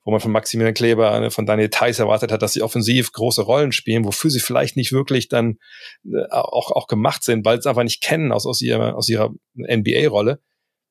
[0.03, 3.43] wo man von Maximilian Kleber, äh, von Daniel Theiss erwartet hat, dass sie offensiv große
[3.43, 5.59] Rollen spielen, wofür sie vielleicht nicht wirklich dann
[6.05, 9.07] äh, auch, auch gemacht sind, weil sie es einfach nicht kennen aus, aus ihrer, aus
[9.07, 10.41] ihrer NBA-Rolle.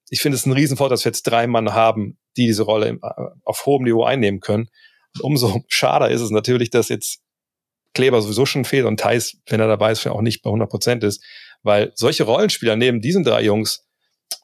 [0.09, 3.23] Ich finde es ein Riesenvorteil, dass wir jetzt drei Mann haben, die diese Rolle äh,
[3.45, 4.69] auf hohem Niveau einnehmen können.
[5.15, 7.21] Und umso schade ist es natürlich, dass jetzt
[7.95, 11.05] Kleber sowieso schon fehlt und Theiss, wenn er dabei ist, auch nicht bei 100 Prozent
[11.05, 11.23] ist,
[11.63, 13.87] weil solche Rollenspieler neben diesen drei Jungs,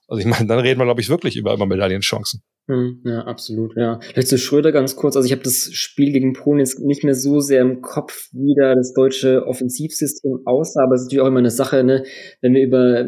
[0.08, 2.42] also ich meine, dann reden wir, glaube ich, wirklich über, über Medaillenchancen.
[2.68, 3.98] Hm, ja, absolut, ja.
[4.00, 5.16] Vielleicht zu Schröder ganz kurz.
[5.16, 8.54] Also ich habe das Spiel gegen Polen jetzt nicht mehr so sehr im Kopf, wie
[8.54, 12.04] da das deutsche Offensivsystem aussah, aber es ist natürlich auch immer eine Sache, ne,
[12.42, 13.06] wenn wir über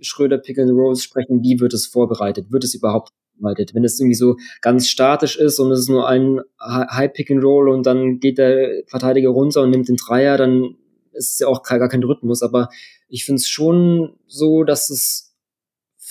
[0.00, 2.52] Schröder Pick and Rolls sprechen, wie wird es vorbereitet?
[2.52, 3.74] Wird es überhaupt vorbereitet?
[3.74, 7.42] Wenn es irgendwie so ganz statisch ist und es ist nur ein High Pick and
[7.42, 10.76] Roll und dann geht der Verteidiger runter und nimmt den Dreier, dann
[11.12, 12.42] ist es ja auch gar kein Rhythmus.
[12.42, 12.68] Aber
[13.08, 15.31] ich finde es schon so, dass es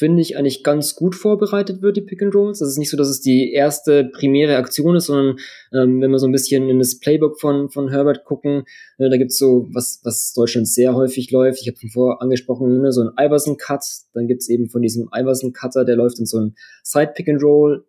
[0.01, 2.59] finde ich, eigentlich ganz gut vorbereitet wird, die Pick and Rolls.
[2.59, 5.37] Es ist nicht so, dass es die erste primäre Aktion ist, sondern
[5.71, 8.63] ähm, wenn wir so ein bisschen in das Playbook von, von Herbert gucken,
[8.97, 11.61] äh, da gibt's so, was, was Deutschland sehr häufig läuft.
[11.61, 13.83] Ich habe vorher angesprochen, ne, so ein Iverson-Cut.
[14.15, 17.85] Dann gibt's eben von diesem Iverson-Cutter, der läuft in so ein Side-Pick and Roll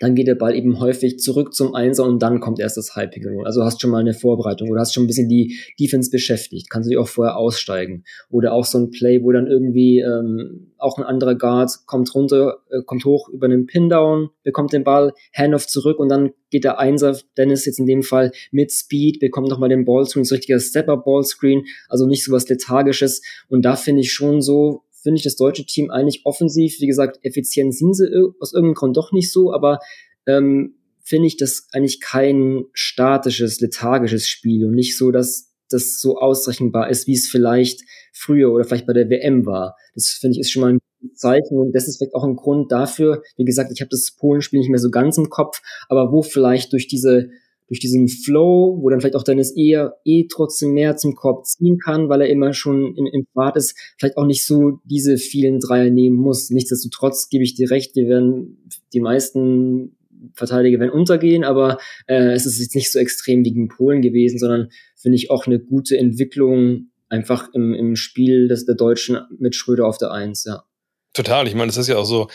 [0.00, 3.10] dann geht der Ball eben häufig zurück zum Einser und dann kommt erst das High
[3.10, 3.46] Pick and Roll.
[3.46, 6.88] Also hast schon mal eine Vorbereitung oder hast schon ein bisschen die Defense beschäftigt, kannst
[6.88, 8.04] du dich auch vorher aussteigen.
[8.30, 12.58] Oder auch so ein Play, wo dann irgendwie ähm, auch ein anderer Guard kommt runter,
[12.70, 16.78] äh, kommt hoch über einen Pin-Down, bekommt den Ball, Handoff zurück und dann geht der
[16.78, 21.64] Einser, Dennis jetzt in dem Fall mit Speed, bekommt nochmal den Ballscreen, so richtiger Step-Up-Ballscreen,
[21.88, 23.22] also nicht so was Lethargisches.
[23.48, 26.80] Und da finde ich schon so, finde ich das deutsche Team eigentlich offensiv.
[26.80, 28.08] Wie gesagt, effizient sind sie
[28.40, 29.78] aus irgendeinem Grund doch nicht so, aber
[30.26, 36.16] ähm, finde ich das eigentlich kein statisches, lethargisches Spiel und nicht so, dass das so
[36.16, 39.76] ausrechenbar ist, wie es vielleicht früher oder vielleicht bei der WM war.
[39.94, 40.80] Das finde ich ist schon mal ein
[41.14, 43.22] Zeichen und das ist vielleicht auch ein Grund dafür.
[43.36, 46.72] Wie gesagt, ich habe das Polenspiel nicht mehr so ganz im Kopf, aber wo vielleicht
[46.72, 47.28] durch diese
[47.66, 51.78] durch diesen Flow, wo dann vielleicht auch Dennis eher eh trotzdem mehr zum Korb ziehen
[51.78, 55.60] kann, weil er immer schon in, in Fahrt ist, vielleicht auch nicht so diese vielen
[55.60, 56.50] Dreier nehmen muss.
[56.50, 59.96] Nichtsdestotrotz gebe ich dir recht, wir werden die meisten
[60.34, 64.38] Verteidiger werden untergehen, aber äh, es ist jetzt nicht so extrem wie gegen Polen gewesen,
[64.38, 69.54] sondern finde ich auch eine gute Entwicklung einfach im, im Spiel des, der Deutschen mit
[69.54, 70.64] Schröder auf der Eins, ja.
[71.12, 72.28] Total, ich meine, es ist ja auch so,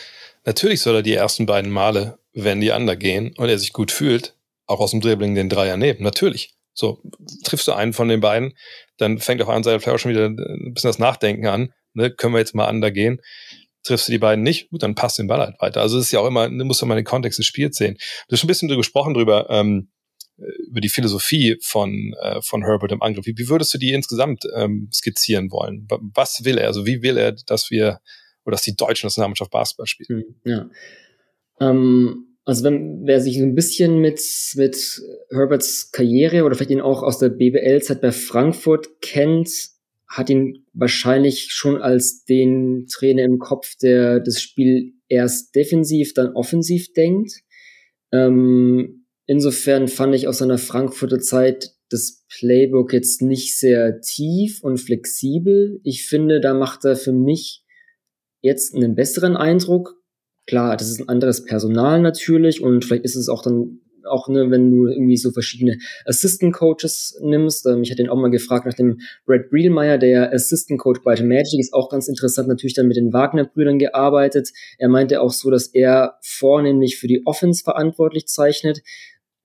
[0.46, 4.34] natürlich soll er die ersten beiden Male, wenn die undergehen und er sich gut fühlt,
[4.70, 6.02] auch aus dem Dribbling den Dreier nehmen.
[6.02, 6.54] Natürlich.
[6.72, 7.02] So,
[7.44, 8.54] triffst du einen von den beiden,
[8.96, 11.72] dann fängt auf einer Seite vielleicht auch schon wieder ein bisschen das Nachdenken an.
[11.94, 12.10] Ne?
[12.10, 13.20] Können wir jetzt mal undergehen?
[13.82, 15.80] Triffst du die beiden nicht, gut, dann passt den Ball halt weiter.
[15.80, 17.96] Also es ist ja auch immer, du musst ja mal den Kontext des Spiels sehen.
[18.28, 19.90] Du hast schon ein bisschen gesprochen drüber, ähm,
[20.68, 23.26] über die Philosophie von, äh, von Herbert im Angriff.
[23.26, 25.86] Wie, wie würdest du die insgesamt ähm, skizzieren wollen?
[26.14, 26.68] Was will er?
[26.68, 28.00] Also wie will er, dass wir
[28.44, 30.24] oder dass die deutsche Nationalmannschaft Basketball spielen?
[30.44, 30.70] Hm, ja.
[31.60, 34.20] Ähm, also wenn wer sich so ein bisschen mit,
[34.56, 39.68] mit Herberts Karriere oder vielleicht ihn auch aus der BBL-Zeit bei Frankfurt kennt,
[40.08, 46.34] hat ihn wahrscheinlich schon als den Trainer im Kopf, der das Spiel erst defensiv, dann
[46.34, 47.34] offensiv denkt.
[48.10, 54.78] Ähm, insofern fand ich aus seiner Frankfurter Zeit das Playbook jetzt nicht sehr tief und
[54.78, 55.78] flexibel.
[55.84, 57.62] Ich finde, da macht er für mich
[58.40, 59.99] jetzt einen besseren Eindruck.
[60.50, 64.50] Klar, das ist ein anderes Personal natürlich und vielleicht ist es auch dann auch ne,
[64.50, 67.66] wenn du irgendwie so verschiedene Assistant Coaches nimmst.
[67.66, 71.14] Ähm, ich hatte ihn auch mal gefragt nach dem Brad Brielmeier, der Assistant Coach bei
[71.22, 74.50] Magic ist auch ganz interessant, natürlich dann mit den Wagner-Brüdern gearbeitet.
[74.78, 78.80] Er meinte auch so, dass er vornehmlich für die Offense verantwortlich zeichnet.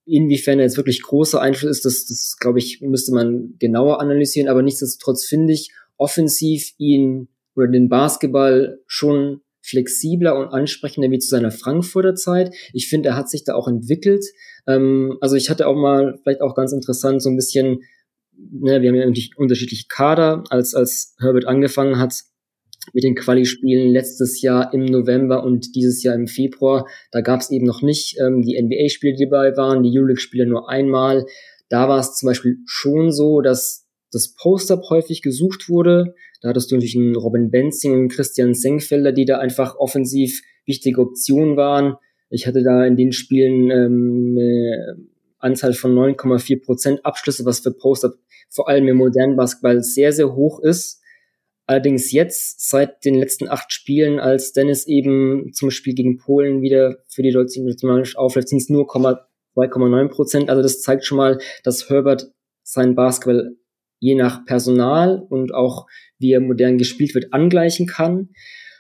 [0.08, 4.50] Inwiefern er jetzt wirklich großer Einfluss ist, das, das glaube ich, müsste man genauer analysieren.
[4.50, 11.30] Aber nichtsdestotrotz finde ich offensiv ihn oder den Basketball schon flexibler und ansprechender wie zu
[11.30, 12.54] seiner Frankfurter Zeit.
[12.74, 14.24] Ich finde, er hat sich da auch entwickelt.
[14.68, 17.82] Ähm, also ich hatte auch mal, vielleicht auch ganz interessant, so ein bisschen,
[18.34, 22.14] ne, wir haben ja unterschiedliche Kader, als, als Herbert angefangen hat,
[22.94, 26.88] mit den Quali-Spielen letztes Jahr im November und dieses Jahr im Februar.
[27.12, 30.70] Da gab es eben noch nicht ähm, die NBA-Spiele, die dabei waren, die Euroleague-Spiele nur
[30.70, 31.26] einmal.
[31.70, 36.14] Da war es zum Beispiel schon so, dass das Post-Up häufig gesucht wurde.
[36.46, 41.02] Da hattest du natürlich einen Robin Benzing und Christian Senkfelder, die da einfach offensiv wichtige
[41.02, 41.96] Optionen waren.
[42.30, 44.96] Ich hatte da in den Spielen ähm, eine
[45.40, 48.14] Anzahl von 9,4 Prozent Abschlüsse, was für Post-Up
[48.52, 51.02] vor allem im modernen Basketball sehr, sehr hoch ist.
[51.66, 56.98] Allerdings jetzt, seit den letzten acht Spielen, als Dennis eben zum Spiel gegen Polen wieder
[57.08, 60.50] für die deutsche Nationalmannschaft aufläuft, sind es nur 2,9 Prozent.
[60.52, 62.32] Also das zeigt schon mal, dass Herbert
[62.62, 63.56] sein Basketball
[64.00, 65.88] je nach Personal und auch
[66.20, 68.30] wie er modern gespielt wird, angleichen kann.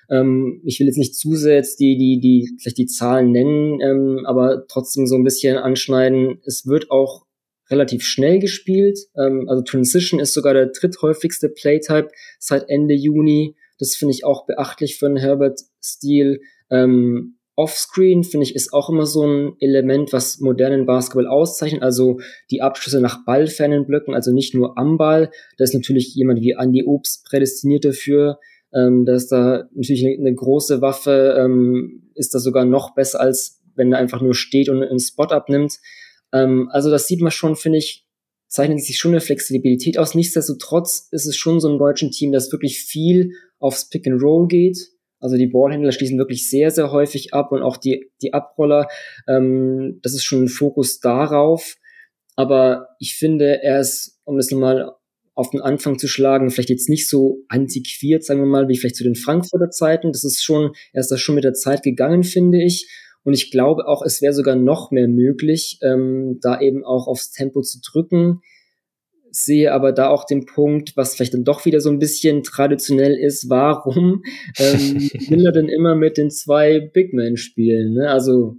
[0.10, 4.66] Ähm, ich will jetzt nicht zusätzlich die, die, die, vielleicht die Zahlen nennen, ähm, aber
[4.68, 6.40] trotzdem so ein bisschen anschneiden.
[6.46, 7.26] Es wird auch
[7.70, 9.00] relativ schnell gespielt.
[9.18, 13.56] Ähm, also Transition ist sogar der dritthäufigste Playtype seit Ende Juni.
[13.80, 16.42] Das finde ich auch beachtlich für einen Herbert-Stil.
[16.70, 21.82] Ähm, Offscreen, finde ich, ist auch immer so ein Element, was modernen Basketball auszeichnet.
[21.82, 22.20] Also
[22.52, 25.32] die Abschlüsse nach ballfernen Blöcken, also nicht nur am Ball.
[25.58, 28.40] Da ist natürlich jemand wie Andy Obst prädestiniert dafür.
[28.74, 33.22] Ähm, da ist da natürlich eine, eine große Waffe, ähm, ist da sogar noch besser,
[33.22, 35.80] als wenn er einfach nur steht und einen Spot abnimmt.
[36.34, 38.06] Ähm, also das sieht man schon, finde ich,
[38.48, 40.16] zeichnet sich schon eine Flexibilität aus.
[40.16, 44.48] Nichtsdestotrotz ist es schon so ein deutschen Team, das wirklich viel aufs Pick and Roll
[44.48, 44.78] geht.
[45.26, 48.88] Also die Ballhändler schließen wirklich sehr, sehr häufig ab und auch die, die Abroller,
[49.28, 51.78] ähm, das ist schon ein Fokus darauf.
[52.36, 54.92] Aber ich finde, er ist, um das nochmal
[55.34, 58.98] auf den Anfang zu schlagen, vielleicht jetzt nicht so antiquiert, sagen wir mal, wie vielleicht
[58.98, 60.12] zu den Frankfurter Zeiten.
[60.12, 62.88] Das ist schon, er ist da schon mit der Zeit gegangen, finde ich.
[63.24, 67.32] Und ich glaube auch, es wäre sogar noch mehr möglich, ähm, da eben auch aufs
[67.32, 68.42] Tempo zu drücken.
[69.38, 73.16] Sehe aber da auch den Punkt, was vielleicht dann doch wieder so ein bisschen traditionell
[73.16, 74.24] ist, warum
[74.58, 77.96] ähm, will er denn immer mit den zwei Big Men spielen?
[77.96, 78.10] Ne?
[78.10, 78.56] Also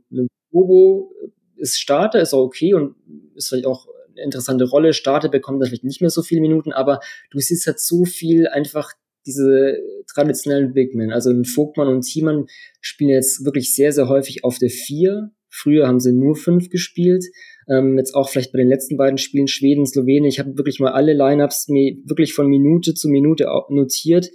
[0.51, 1.15] Bobo
[1.57, 2.95] ist Starter, ist auch okay und
[3.35, 4.93] ist vielleicht auch eine interessante Rolle.
[4.93, 8.47] Starter bekommt dann vielleicht nicht mehr so viele Minuten, aber du siehst halt so viel
[8.47, 8.93] einfach
[9.25, 9.79] diese
[10.13, 11.11] traditionellen Big Men.
[11.11, 12.49] Also Vogtmann und Thiemann
[12.83, 15.31] spielen jetzt wirklich sehr, sehr häufig auf der vier.
[15.49, 17.25] Früher haben sie nur fünf gespielt.
[17.69, 20.27] Ähm, jetzt auch vielleicht bei den letzten beiden Spielen Schweden, Slowenien.
[20.27, 24.31] Ich habe wirklich mal alle Lineups mir wirklich von Minute zu Minute notiert.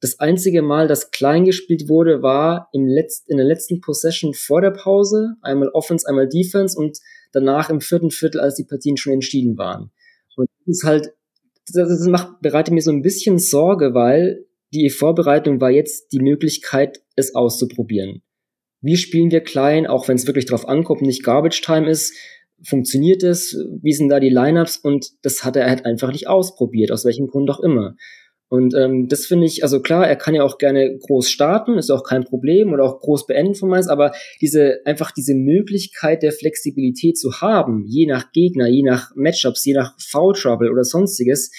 [0.00, 4.60] Das einzige Mal, dass klein gespielt wurde, war im Letz in der letzten Possession vor
[4.60, 5.34] der Pause.
[5.42, 6.98] Einmal Offense, einmal Defense und
[7.32, 9.90] danach im vierten Viertel, als die Partien schon entschieden waren.
[10.36, 11.12] Und das ist halt
[11.72, 17.02] das macht, bereitet mir so ein bisschen Sorge, weil die Vorbereitung war jetzt die Möglichkeit,
[17.16, 18.22] es auszuprobieren.
[18.80, 22.14] Wie spielen wir klein, auch wenn es wirklich drauf ankommt, nicht Garbage Time ist?
[22.62, 23.56] Funktioniert es?
[23.82, 24.76] Wie sind da die Lineups?
[24.76, 27.96] Und das hat er halt einfach nicht ausprobiert, aus welchem Grund auch immer.
[28.50, 31.90] Und ähm, das finde ich, also klar, er kann ja auch gerne groß starten, ist
[31.90, 36.32] auch kein Problem, oder auch groß beenden von meins, aber diese, einfach diese Möglichkeit der
[36.32, 41.52] Flexibilität zu haben, je nach Gegner, je nach Matchups, je nach Foul Trouble oder sonstiges,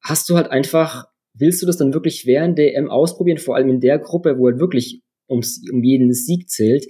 [0.00, 3.68] hast du halt einfach, willst du das dann wirklich während der M ausprobieren, vor allem
[3.68, 6.86] in der Gruppe, wo er wirklich ums, um jeden Sieg zählt.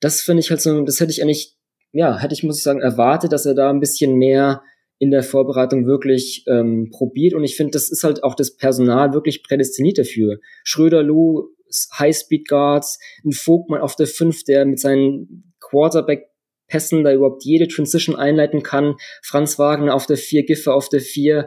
[0.00, 1.54] Das finde ich halt so, das hätte ich eigentlich,
[1.94, 4.62] ja, hätte ich, muss ich sagen, erwartet, dass er da ein bisschen mehr
[4.98, 7.34] in der Vorbereitung wirklich ähm, probiert.
[7.34, 10.40] Und ich finde, das ist halt auch das Personal wirklich prädestiniert dafür.
[10.64, 11.50] Schröder, Lou,
[11.98, 18.16] High-Speed Guards, ein Vogtmann auf der 5, der mit seinen Quarterback-Pässen da überhaupt jede Transition
[18.16, 18.96] einleiten kann.
[19.22, 21.46] Franz Wagner auf der 4, Giffer auf der 4.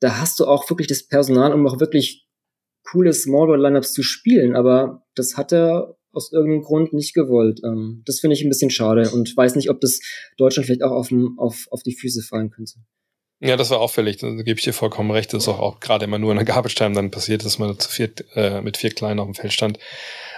[0.00, 2.26] Da hast du auch wirklich das Personal, um auch wirklich
[2.84, 4.54] coole Smallball-Lineups zu spielen.
[4.56, 7.60] Aber das hat er aus irgendeinem Grund nicht gewollt.
[7.64, 10.00] Ähm, das finde ich ein bisschen schade und weiß nicht, ob das
[10.36, 12.74] Deutschland vielleicht auch auf, auf, auf die Füße fallen könnte.
[13.42, 14.18] Ja, das war auffällig.
[14.18, 15.32] Da gebe ich dir vollkommen recht.
[15.32, 17.88] Das ist auch, auch gerade immer nur in der Garbage dann passiert, dass man zu
[17.90, 19.78] viert, äh, mit vier Kleinen auf dem Feld stand.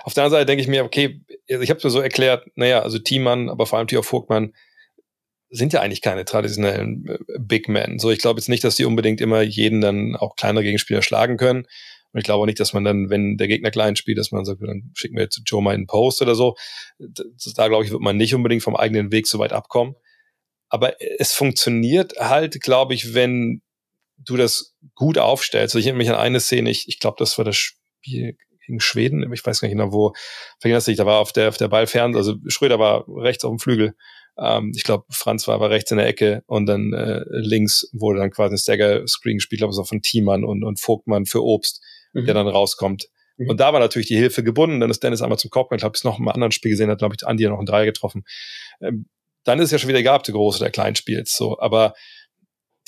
[0.04, 2.80] Auf der anderen Seite denke ich mir, okay, ich habe es mir so erklärt, naja,
[2.80, 4.52] also Thiemann, aber vor allem Theo Vogtmann
[5.50, 7.98] sind ja eigentlich keine traditionellen äh, Big Men.
[7.98, 11.36] So, ich glaube jetzt nicht, dass die unbedingt immer jeden dann auch kleinere Gegenspieler schlagen
[11.36, 11.66] können.
[12.12, 14.44] Und ich glaube auch nicht, dass man dann, wenn der Gegner klein spielt, dass man
[14.44, 16.56] sagt, dann schicken wir jetzt Joe mal einen Post oder so.
[16.98, 19.94] Da glaube ich, wird man nicht unbedingt vom eigenen Weg so weit abkommen.
[20.68, 23.62] Aber es funktioniert halt, glaube ich, wenn
[24.16, 25.74] du das gut aufstellst.
[25.74, 28.80] Also ich erinnere mich an eine Szene, ich, ich glaube, das war das Spiel gegen
[28.80, 30.12] Schweden, ich weiß gar nicht genau, wo,
[30.60, 33.50] vergiss nicht, da war auf der, auf der Ball fern, also Schröder war rechts auf
[33.50, 33.94] dem Flügel.
[34.38, 38.20] Ähm, ich glaube, Franz war aber rechts in der Ecke und dann äh, links wurde
[38.20, 41.82] dann quasi ein Stagger-Screen gespielt, glaube ich, so von Thiemann und, und Vogtmann für Obst
[42.12, 42.26] mhm.
[42.26, 43.08] der dann rauskommt.
[43.36, 43.50] Mhm.
[43.50, 44.80] Und da war natürlich die Hilfe gebunden.
[44.80, 46.98] Dann ist Dennis einmal zum Korb, ich glaube, es noch im anderen Spiel gesehen hat,
[46.98, 48.24] glaube ich, Andi noch einen Dreier getroffen.
[48.80, 49.06] Ähm,
[49.44, 51.36] dann ist es ja schon wieder egal, ob du groß oder klein spielst.
[51.36, 51.94] So, aber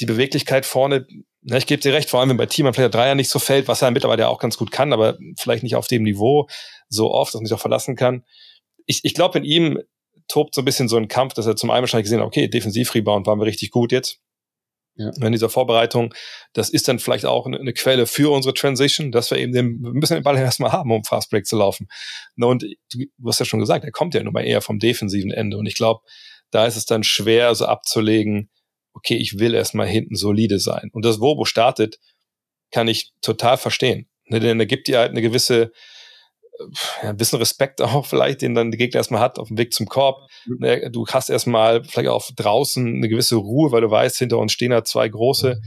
[0.01, 1.07] die Beweglichkeit vorne,
[1.43, 3.39] na, ich gebe dir recht, vor allem wenn bei Team vielleicht der Dreier nicht so
[3.39, 6.49] fällt, was er mittlerweile auch ganz gut kann, aber vielleicht nicht auf dem Niveau
[6.89, 8.25] so oft, dass man sich auch verlassen kann.
[8.87, 9.79] Ich, ich glaube, in ihm
[10.29, 12.49] tobt so ein bisschen so ein Kampf, dass er zum einen wahrscheinlich gesehen hat, okay,
[12.49, 14.21] Defensiv-Rebound waren wir richtig gut jetzt.
[14.97, 15.11] Ja.
[15.21, 16.15] In dieser Vorbereitung,
[16.53, 19.93] das ist dann vielleicht auch eine, Quelle für unsere Transition, dass wir eben den, wir
[19.93, 21.89] müssen den Ball erstmal haben, um Fastbreak zu laufen.
[22.37, 25.33] Und du, du hast ja schon gesagt, er kommt ja nun mal eher vom defensiven
[25.33, 25.57] Ende.
[25.57, 26.01] Und ich glaube,
[26.51, 28.51] da ist es dann schwer, so abzulegen,
[28.93, 30.91] okay, ich will erstmal hinten solide sein.
[30.93, 31.99] Und das Wobo startet,
[32.71, 34.09] kann ich total verstehen.
[34.27, 35.73] Ne, denn er gibt dir halt eine gewisse,
[37.03, 39.73] ja, ein bisschen Respekt auch vielleicht, den dann der Gegner erstmal hat auf dem Weg
[39.73, 40.29] zum Korb.
[40.47, 40.57] Mhm.
[40.61, 44.53] Ne, du hast erstmal vielleicht auch draußen eine gewisse Ruhe, weil du weißt, hinter uns
[44.53, 45.61] stehen da zwei große.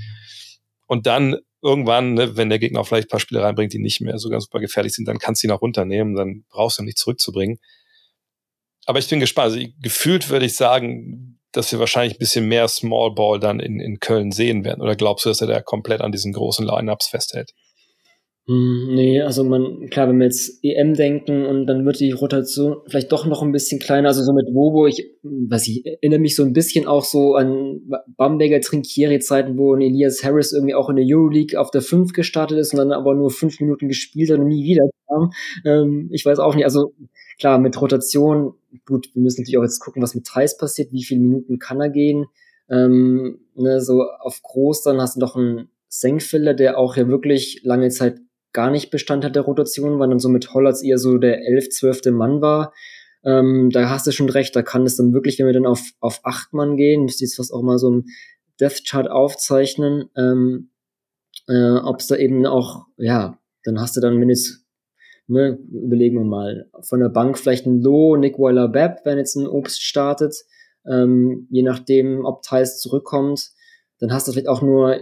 [0.87, 4.01] Und dann irgendwann, ne, wenn der Gegner auch vielleicht ein paar Spiele reinbringt, die nicht
[4.01, 6.83] mehr so ganz super gefährlich sind, dann kannst du ihn auch runternehmen, dann brauchst du
[6.83, 7.59] ihn nicht zurückzubringen.
[8.85, 9.53] Aber ich bin gespannt.
[9.53, 13.79] Also gefühlt würde ich sagen, dass wir wahrscheinlich ein bisschen mehr Small Ball dann in,
[13.79, 14.81] in Köln sehen werden.
[14.81, 17.51] Oder glaubst du, dass er da komplett an diesen großen Lineups festhält?
[18.49, 22.77] Hm, nee, also man, klar, wenn wir jetzt EM denken und dann wird die Rotation
[22.87, 26.33] vielleicht doch noch ein bisschen kleiner, also so mit Wobo, ich, was ich erinnere mich
[26.37, 27.81] so ein bisschen auch so an
[28.15, 32.71] Bamberger Trinkieri-Zeiten, wo Elias Harris irgendwie auch in der Euroleague auf der 5 gestartet ist
[32.71, 35.31] und dann aber nur fünf Minuten gespielt hat und nie wieder kam.
[35.65, 36.93] Ähm, ich weiß auch nicht, also
[37.39, 38.53] klar, mit Rotation,
[38.85, 41.81] gut, wir müssen natürlich auch jetzt gucken, was mit Thais passiert, wie viele Minuten kann
[41.81, 42.27] er gehen.
[42.69, 47.61] Ähm, ne, so auf groß, dann hast du doch einen Senkfiller, der auch ja wirklich
[47.63, 48.19] lange Zeit
[48.57, 52.11] gar nicht Bestandteil der Rotation, weil dann so mit Hollatz eher so der elf, zwölfte
[52.11, 52.73] Mann war.
[53.23, 55.83] Ähm, da hast du schon recht, da kann es dann wirklich, wenn wir dann auf,
[55.99, 58.05] auf acht Mann gehen, müsste jetzt fast auch mal so ein
[58.59, 60.71] Death Chart aufzeichnen, ähm,
[61.47, 64.65] äh, ob es da eben auch, ja, dann hast du dann, wenn jetzt,
[65.27, 69.35] ne, überlegen wir mal, von der Bank vielleicht ein Low, Nick Weiler Bepp, wenn jetzt
[69.35, 70.35] ein Obst startet,
[70.89, 73.51] ähm, je nachdem, ob Thais zurückkommt,
[73.99, 74.97] dann hast du vielleicht auch nur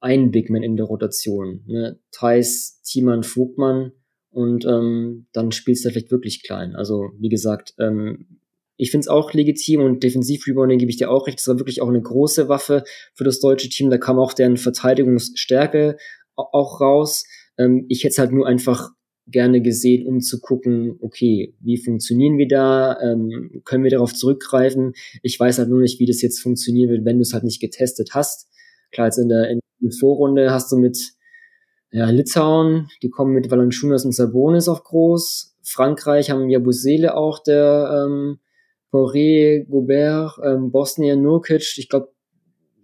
[0.00, 1.62] ein Big Man in der Rotation.
[1.66, 1.98] Ne?
[2.10, 3.92] Thais, Thiemann, Vogtmann
[4.30, 6.76] und ähm, dann spielst du vielleicht wirklich klein.
[6.76, 8.40] Also wie gesagt, ähm,
[8.76, 11.38] ich finde es auch legitim und Defensivrebounding gebe ich dir auch recht.
[11.38, 13.90] Das war wirklich auch eine große Waffe für das deutsche Team.
[13.90, 15.96] Da kam auch deren Verteidigungsstärke
[16.34, 17.24] auch raus.
[17.58, 18.90] Ähm, ich hätte es halt nur einfach
[19.28, 23.00] gerne gesehen, um zu gucken, okay, wie funktionieren wir da?
[23.00, 24.92] Ähm, können wir darauf zurückgreifen?
[25.22, 27.60] Ich weiß halt nur nicht, wie das jetzt funktionieren wird, wenn du es halt nicht
[27.60, 28.48] getestet hast.
[28.92, 31.12] Klar, jetzt in der, in der Vorrunde hast du mit
[31.90, 35.56] ja, Litauen, die kommen mit Valanciunas und Sabonis auf groß.
[35.62, 38.38] Frankreich haben ja Busele auch, der ähm,
[38.92, 41.78] Poré, Gobert, ähm, Bosnien, Nurkic.
[41.78, 42.12] Ich glaube,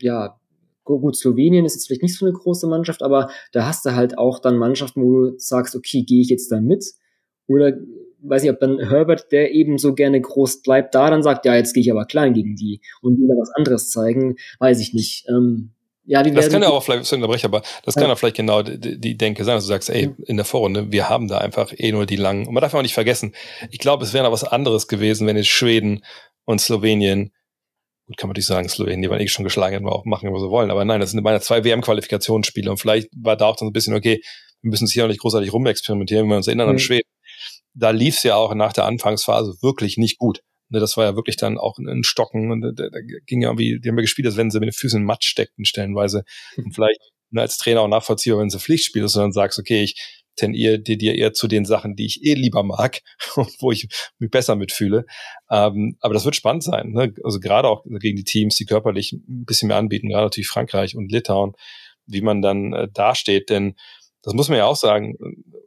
[0.00, 0.38] ja,
[0.84, 4.18] gut, Slowenien ist jetzt vielleicht nicht so eine große Mannschaft, aber da hast du halt
[4.18, 6.84] auch dann Mannschaften, wo du sagst, okay, gehe ich jetzt da mit?
[7.46, 7.76] Oder
[8.22, 11.54] weiß ich, ob dann Herbert, der eben so gerne groß bleibt, da dann sagt, ja,
[11.54, 14.94] jetzt gehe ich aber klein gegen die und will da was anderes zeigen, weiß ich
[14.94, 15.26] nicht.
[15.28, 15.72] Ähm,
[16.04, 18.00] ja, die das kann ja auch vielleicht, sorry, aber das ja.
[18.00, 20.90] kann ja vielleicht genau die, die Denke sein, dass du sagst, ey, in der Vorrunde,
[20.90, 22.46] wir haben da einfach eh nur die langen.
[22.46, 23.34] Und man darf auch nicht vergessen,
[23.70, 26.04] ich glaube, es wäre noch was anderes gewesen, wenn jetzt Schweden
[26.44, 27.32] und Slowenien,
[28.06, 30.32] gut, kann man nicht sagen, Slowenien, die waren eh schon geschlagen, hätten wir auch machen,
[30.32, 30.72] was sie wollen.
[30.72, 32.70] Aber nein, das sind meine zwei WM-Qualifikationsspiele.
[32.70, 34.20] Und vielleicht war da auch dann so ein bisschen, okay,
[34.60, 36.74] wir müssen es hier noch nicht großartig rumexperimentieren, wenn wir uns erinnern mhm.
[36.74, 37.08] an Schweden.
[37.74, 40.42] Da lief es ja auch nach der Anfangsphase wirklich nicht gut.
[40.72, 43.78] Ne, das war ja wirklich dann auch ein Stocken und da, da ging ja irgendwie,
[43.78, 46.24] die haben ja gespielt, als wenn sie mit den Füßen in Matsch steckten stellenweise.
[46.56, 46.98] Und vielleicht
[47.30, 50.96] ne, als Trainer auch nachvollziehbar, wenn sie Pflichtspiel ist, sondern sagst, okay, ich tendiere dir,
[50.96, 53.02] dir eher zu den Sachen, die ich eh lieber mag
[53.36, 55.04] und wo ich mich besser mitfühle.
[55.50, 56.92] Ähm, aber das wird spannend sein.
[56.92, 57.12] Ne?
[57.22, 60.96] Also gerade auch gegen die Teams, die körperlich ein bisschen mehr anbieten, gerade natürlich Frankreich
[60.96, 61.52] und Litauen,
[62.06, 63.50] wie man dann äh, dasteht.
[63.50, 63.74] Denn
[64.22, 65.16] das muss man ja auch sagen,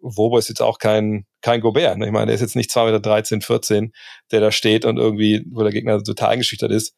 [0.02, 1.98] Wobo ist jetzt auch kein, kein Gobert.
[1.98, 2.06] Ne?
[2.06, 3.94] Ich meine, der ist jetzt nicht 2,13 Meter, 13, 14,
[4.32, 6.96] der da steht und irgendwie, wo der Gegner total eingeschüchtert ist.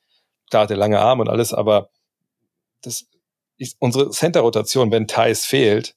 [0.50, 1.90] Klar hat er lange Arme und alles, aber
[2.82, 3.08] das
[3.58, 5.96] ist unsere Center-Rotation, wenn Thais fehlt,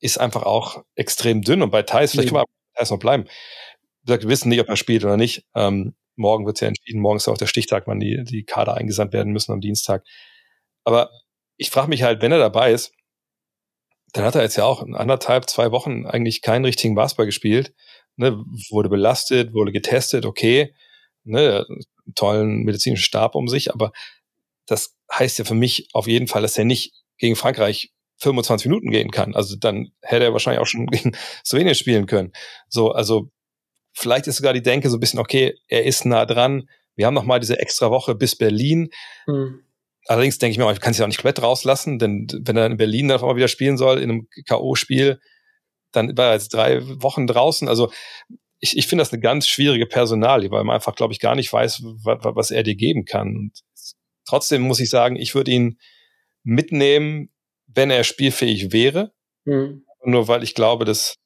[0.00, 1.62] ist einfach auch extrem dünn.
[1.62, 3.24] Und bei Thais, vielleicht können wir bei Thais noch bleiben.
[3.24, 5.44] Wie gesagt, wir wissen nicht, ob er spielt oder nicht.
[5.54, 7.00] Ähm, morgen wird es ja entschieden.
[7.00, 10.04] Morgen ist ja auch der Stichtag, wann die, die Kader eingesandt werden müssen am Dienstag.
[10.84, 11.10] Aber
[11.56, 12.92] ich frage mich halt, wenn er dabei ist,
[14.12, 17.74] dann hat er jetzt ja auch in anderthalb, zwei Wochen eigentlich keinen richtigen Basketball gespielt.
[18.16, 20.74] Ne, wurde belastet, wurde getestet, okay,
[21.22, 21.64] ne,
[22.16, 23.92] tollen medizinischen Stab um sich, aber
[24.66, 28.90] das heißt ja für mich auf jeden Fall, dass er nicht gegen Frankreich 25 Minuten
[28.90, 29.34] gehen kann.
[29.34, 32.32] Also dann hätte er wahrscheinlich auch schon gegen Slowenien spielen können.
[32.68, 33.30] So, also
[33.92, 36.68] vielleicht ist sogar die Denke so ein bisschen, okay, er ist nah dran.
[36.96, 38.90] Wir haben noch mal diese extra Woche bis Berlin.
[39.26, 39.62] Mhm.
[40.08, 42.64] Allerdings denke ich mir, ich kann es ja auch nicht komplett rauslassen, denn wenn er
[42.64, 45.18] in Berlin dann auch mal wieder spielen soll, in einem K.O.-Spiel,
[45.92, 47.68] dann war er jetzt drei Wochen draußen.
[47.68, 47.92] Also
[48.58, 51.52] ich, ich finde das eine ganz schwierige Personalie, weil man einfach, glaube ich, gar nicht
[51.52, 53.36] weiß, was, was er dir geben kann.
[53.36, 53.60] Und
[54.26, 55.78] trotzdem muss ich sagen, ich würde ihn
[56.42, 57.30] mitnehmen,
[57.66, 59.12] wenn er spielfähig wäre.
[59.44, 59.84] Mhm.
[60.04, 61.16] Nur weil ich glaube, dass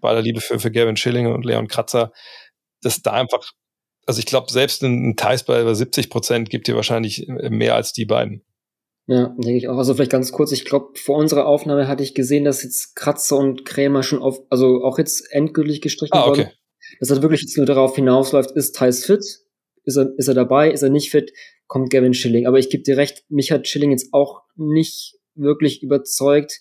[0.00, 2.12] bei aller Liebe für, für Gavin Schilling und Leon Kratzer,
[2.82, 3.50] dass da einfach
[4.08, 7.50] also ich glaube, selbst ein, ein Thais bei über 70 Prozent gibt dir wahrscheinlich äh,
[7.50, 8.42] mehr als die beiden.
[9.06, 9.76] Ja, denke ich auch.
[9.76, 13.36] Also vielleicht ganz kurz, ich glaube, vor unserer Aufnahme hatte ich gesehen, dass jetzt Kratzer
[13.36, 16.38] und Krämer schon auf, also auch jetzt endgültig gestrichen ah, okay.
[16.38, 16.52] wurden.
[17.00, 19.22] Dass er wirklich jetzt nur darauf hinausläuft, ist Thais fit?
[19.84, 20.70] Ist er, ist er dabei?
[20.70, 21.32] Ist er nicht fit?
[21.66, 22.46] Kommt Gavin Schilling.
[22.46, 26.60] Aber ich gebe dir recht, mich hat Schilling jetzt auch nicht wirklich überzeugt.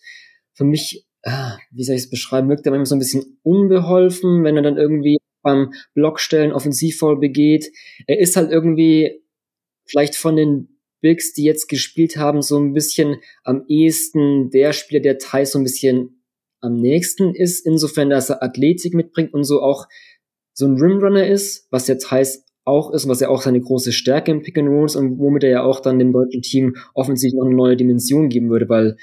[0.53, 4.43] Für mich, ah, wie soll ich es beschreiben, wirkt er manchmal so ein bisschen unbeholfen,
[4.43, 5.16] wenn er dann irgendwie
[5.47, 7.71] beim Blockstellen Offensivfoul begeht.
[8.05, 9.21] Er ist halt irgendwie
[9.85, 14.99] vielleicht von den Bigs, die jetzt gespielt haben, so ein bisschen am ehesten der Spieler,
[14.99, 16.21] der Thais so ein bisschen
[16.59, 19.87] am nächsten ist, insofern, dass er Athletik mitbringt und so auch
[20.53, 24.31] so ein Rimrunner ist, was der Thais auch ist, was ja auch seine große Stärke
[24.31, 27.45] im Pick and Rolls und womit er ja auch dann dem deutschen Team offensichtlich noch
[27.45, 28.97] eine neue Dimension geben würde, weil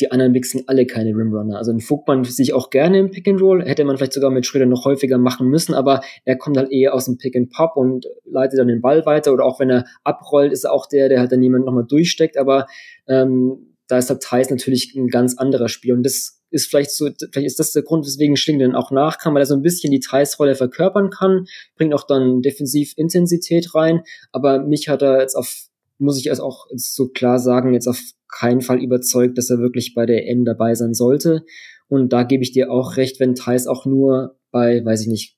[0.00, 1.56] die anderen sind alle keine Rimrunner.
[1.56, 4.44] Also ein Vogtmann sich auch gerne im Pick and Roll, hätte man vielleicht sogar mit
[4.44, 7.76] Schröder noch häufiger machen müssen, aber er kommt halt eher aus dem Pick and Pop
[7.76, 11.08] und leitet dann den Ball weiter oder auch wenn er abrollt, ist er auch der,
[11.08, 12.66] der halt dann jemand nochmal durchsteckt, aber
[13.06, 17.08] ähm, da ist der Thais natürlich ein ganz anderer Spiel und das ist vielleicht so,
[17.32, 19.90] vielleicht ist das der Grund, weswegen Schling dann auch nachkam, weil er so ein bisschen
[19.90, 24.02] die Thais-Rolle verkörpern kann, bringt auch dann defensiv Intensität rein,
[24.32, 25.68] aber mich hat er jetzt auf,
[25.98, 29.94] muss ich also auch so klar sagen, jetzt auf keinen Fall überzeugt, dass er wirklich
[29.94, 31.44] bei der EM dabei sein sollte.
[31.88, 35.36] Und da gebe ich dir auch recht, wenn Thais auch nur bei, weiß ich nicht,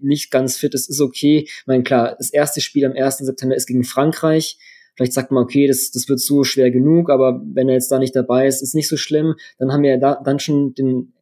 [0.00, 1.44] nicht ganz fit ist, ist okay.
[1.46, 3.18] Ich meine, klar, das erste Spiel am 1.
[3.18, 4.58] September ist gegen Frankreich.
[4.96, 7.98] Vielleicht sagt man, okay, das, das wird so schwer genug, aber wenn er jetzt da
[7.98, 9.34] nicht dabei ist, ist nicht so schlimm.
[9.58, 11.14] Dann haben wir ja da, dann schon den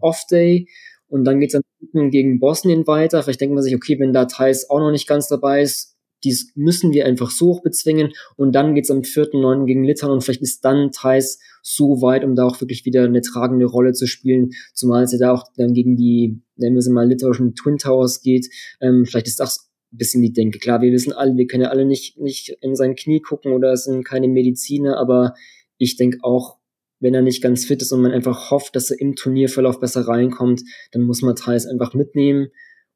[0.00, 0.68] Off-Day
[1.08, 1.54] und dann geht's
[1.92, 3.22] dann gegen Bosnien weiter.
[3.22, 6.52] Vielleicht denkt man sich, okay, wenn da Thais auch noch nicht ganz dabei ist, dies
[6.54, 9.66] müssen wir einfach so hoch bezwingen und dann geht's am 4.9.
[9.66, 13.20] gegen Litauen und vielleicht ist dann Thais so weit, um da auch wirklich wieder eine
[13.20, 16.90] tragende Rolle zu spielen, zumal es ja da auch dann gegen die, nennen wir sie
[16.90, 18.48] mal, litauischen Twin Towers geht.
[18.80, 20.58] Ähm, vielleicht ist das ein bisschen die Denke.
[20.58, 23.72] Klar, wir wissen alle, wir können ja alle nicht, nicht in sein Knie gucken oder
[23.72, 25.34] es sind keine Mediziner, aber
[25.78, 26.58] ich denke auch,
[27.00, 30.06] wenn er nicht ganz fit ist und man einfach hofft, dass er im Turnierverlauf besser
[30.06, 30.62] reinkommt,
[30.92, 32.48] dann muss man Thais einfach mitnehmen.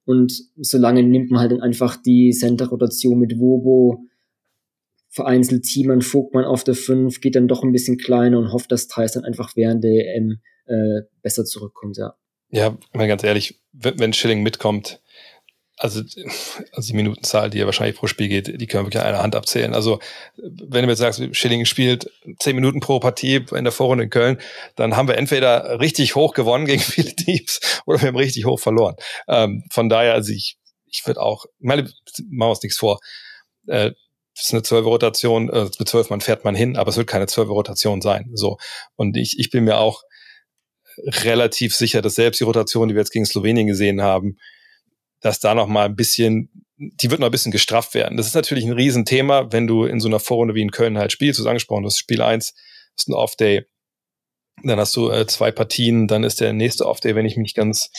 [0.05, 4.05] Und solange nimmt man halt dann einfach die Center-Rotation mit Wobo,
[5.09, 8.89] vereinzelt Thiemann, Vogtmann auf der 5, geht dann doch ein bisschen kleiner und hofft, dass
[8.89, 12.15] Thais dann einfach während der EM äh, besser zurückkommt, ja.
[12.51, 15.01] Ja, mal ganz ehrlich, wenn, wenn Schilling mitkommt,
[15.77, 16.03] also,
[16.73, 19.23] also die Minutenzahl, die er wahrscheinlich pro Spiel geht, die können wir wirklich an einer
[19.23, 19.75] Hand abzählen.
[19.75, 19.99] Also,
[20.37, 24.39] wenn du jetzt sagst, Schilling spielt zehn Minuten pro Partie in der Vorrunde in Köln,
[24.77, 28.61] dann haben wir entweder richtig hoch gewonnen gegen viele Teams oder wir haben richtig hoch
[28.61, 28.95] verloren.
[29.29, 31.93] Ähm, von daher, also ich, ich würde auch, meine, machen
[32.31, 33.01] wir uns nichts vor.
[33.67, 33.93] Äh,
[34.37, 37.27] ist eine zwölf Rotation, äh, mit zwölf Mann fährt man hin, aber es wird keine
[37.27, 38.31] zwölf Rotation sein.
[38.35, 38.59] So.
[38.97, 40.03] Und ich, ich bin mir auch
[40.97, 44.39] relativ sicher, dass selbst die Rotation, die wir jetzt gegen Slowenien gesehen haben,
[45.25, 48.19] dass da noch mal ein bisschen, die wird noch ein bisschen gestrafft werden.
[48.19, 51.13] Das ist natürlich ein Riesenthema, wenn du in so einer Vorrunde wie in Köln halt
[51.13, 52.55] spielst, du hast angesprochen, das Spiel eins
[52.95, 53.65] ist ein Off-Day,
[54.63, 57.91] dann hast du äh, zwei Partien, dann ist der nächste Off-Day, wenn ich mich ganz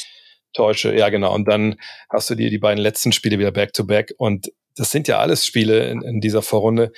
[0.54, 1.78] täusche, ja genau, und dann
[2.10, 4.12] hast du dir die beiden letzten Spiele wieder Back-to-Back.
[4.12, 6.92] -back und das sind ja alles Spiele in, in dieser Vorrunde,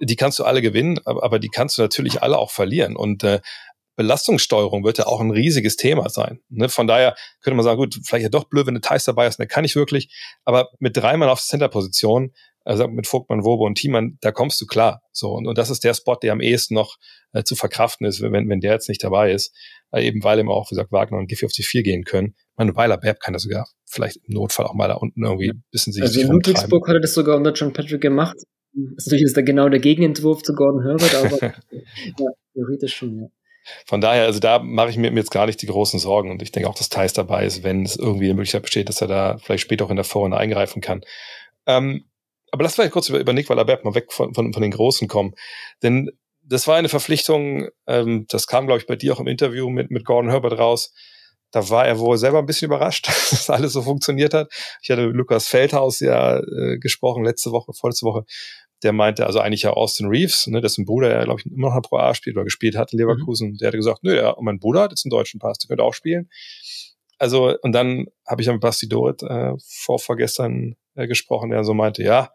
[0.00, 2.96] die kannst du alle gewinnen, aber, die kannst du natürlich alle auch verlieren.
[2.96, 3.40] Und äh,
[3.98, 6.40] Belastungssteuerung wird ja auch ein riesiges Thema sein.
[6.48, 6.68] Ne?
[6.68, 9.40] Von daher könnte man sagen, gut, vielleicht ja doch blöd, wenn eine Thais dabei ist,
[9.40, 12.32] der kann ich wirklich, aber mit drei Mann auf Center-Position,
[12.64, 15.02] also mit Vogtmann, Wobo und Thiemann, da kommst du klar.
[15.10, 16.96] So, und, und das ist der Spot, der am ehesten noch
[17.32, 19.52] äh, zu verkraften ist, wenn, wenn der jetzt nicht dabei ist.
[19.90, 22.36] Äh, eben weil ihm auch, wie gesagt, Wagner und Giffy auf die vier gehen können.
[22.56, 25.64] Meine Weiler Berb kann das sogar vielleicht im Notfall auch mal da unten irgendwie ein
[25.72, 28.36] bisschen sich Also in Ludwigsburg hatte das sogar unter John Patrick gemacht.
[28.36, 28.44] Das
[28.98, 33.26] ist natürlich ist da genau der Gegenentwurf zu Gordon Herbert, aber ja, theoretisch schon, ja.
[33.86, 36.52] Von daher, also da mache ich mir jetzt gar nicht die großen Sorgen und ich
[36.52, 39.38] denke auch, dass Thais dabei ist, wenn es irgendwie eine Möglichkeit besteht, dass er da
[39.38, 41.02] vielleicht später auch in der Vorrunde eingreifen kann.
[41.66, 42.04] Ähm,
[42.50, 45.08] aber lass vielleicht kurz über, über Nick Waller-Berg mal weg von, von, von den Großen
[45.08, 45.34] kommen.
[45.82, 46.10] Denn
[46.42, 49.90] das war eine Verpflichtung, ähm, das kam, glaube ich, bei dir auch im Interview mit,
[49.90, 50.92] mit Gordon Herbert raus.
[51.50, 54.50] Da war er wohl selber ein bisschen überrascht, dass das alles so funktioniert hat.
[54.82, 58.24] Ich hatte mit Lukas Feldhaus ja äh, gesprochen letzte Woche, vorletzte Woche,
[58.82, 61.76] der meinte, also eigentlich ja Austin Reeves, ne, dessen Bruder ja, glaube ich, immer noch
[61.76, 63.56] ein Pro A spielt oder gespielt hat in Leverkusen, mhm.
[63.58, 65.94] der hatte gesagt, nö, ja, mein Bruder hat jetzt einen deutschen Pass, der könnte auch
[65.94, 66.28] spielen.
[67.18, 71.64] Also, und dann habe ich ja mit Basti Dorit äh, vor, vorgestern äh, gesprochen, der
[71.64, 72.30] so meinte, ja,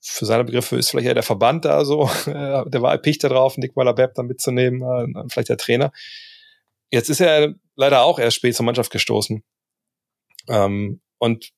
[0.00, 3.58] für seine Begriffe ist vielleicht eher der Verband da so, äh, der war erpicht darauf,
[3.58, 5.90] Nick Waller-Bepp da mitzunehmen, äh, vielleicht der Trainer.
[6.92, 9.42] Jetzt ist er leider auch erst spät zur Mannschaft gestoßen.
[10.48, 11.50] Ähm, und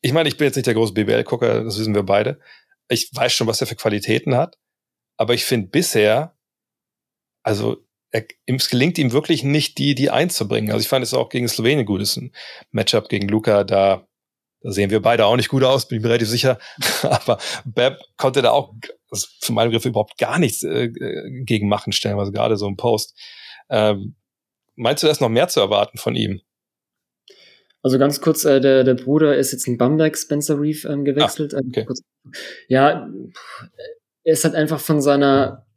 [0.00, 2.40] ich meine, ich bin jetzt nicht der große BBL-Gucker, das wissen wir beide
[2.88, 4.58] ich weiß schon, was er für Qualitäten hat,
[5.16, 6.36] aber ich finde bisher,
[7.42, 10.70] also er, es gelingt ihm wirklich nicht, die, die einzubringen.
[10.72, 12.32] Also ich fand es auch gegen Slowenien gut, ist ein
[12.70, 14.06] Matchup gegen Luca, da,
[14.60, 16.58] da sehen wir beide auch nicht gut aus, bin ich mir relativ sicher.
[17.02, 18.74] aber Beb konnte da auch,
[19.10, 20.90] also für meine Begriffe überhaupt gar nichts äh,
[21.44, 23.16] gegen machen, stellen, also gerade so im Post.
[23.68, 24.16] Ähm,
[24.76, 26.40] meinst du, da ist noch mehr zu erwarten von ihm?
[27.86, 31.54] Also ganz kurz, äh, der, der Bruder ist jetzt in Bamberg, Spencer Reef, ähm, gewechselt.
[31.54, 31.86] Ah, okay.
[32.66, 33.08] Ja,
[34.24, 35.68] er ist halt einfach von seiner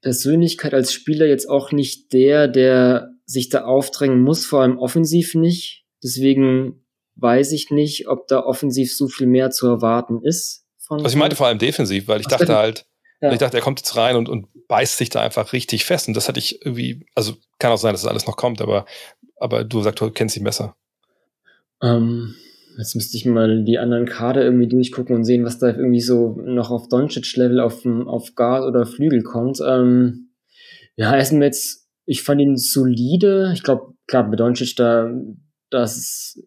[0.00, 5.36] Persönlichkeit als Spieler jetzt auch nicht der, der sich da aufdrängen muss, vor allem offensiv
[5.36, 5.84] nicht.
[6.02, 6.84] Deswegen
[7.14, 11.18] weiß ich nicht, ob da offensiv so viel mehr zu erwarten ist Von, Was ich
[11.18, 12.84] meinte vor allem defensiv, weil ich dachte halt,
[13.20, 13.30] ja.
[13.30, 16.08] ich dachte, er kommt jetzt rein und, und beißt sich da einfach richtig fest.
[16.08, 18.86] Und das hatte ich irgendwie, also kann auch sein, dass das alles noch kommt, aber,
[19.36, 20.74] aber du sagst, du kennst ihn besser.
[21.82, 22.34] Ähm,
[22.76, 26.40] jetzt müsste ich mal die anderen Kader irgendwie durchgucken und sehen, was da irgendwie so
[26.44, 29.60] noch auf Doncic-Level auf, auf Guard oder Flügel kommt.
[29.66, 30.30] Ähm,
[30.96, 33.52] ja, er ist mir jetzt, ich fand ihn solide.
[33.54, 35.12] Ich glaube, klar, bei Doncic da,
[35.70, 36.42] das ist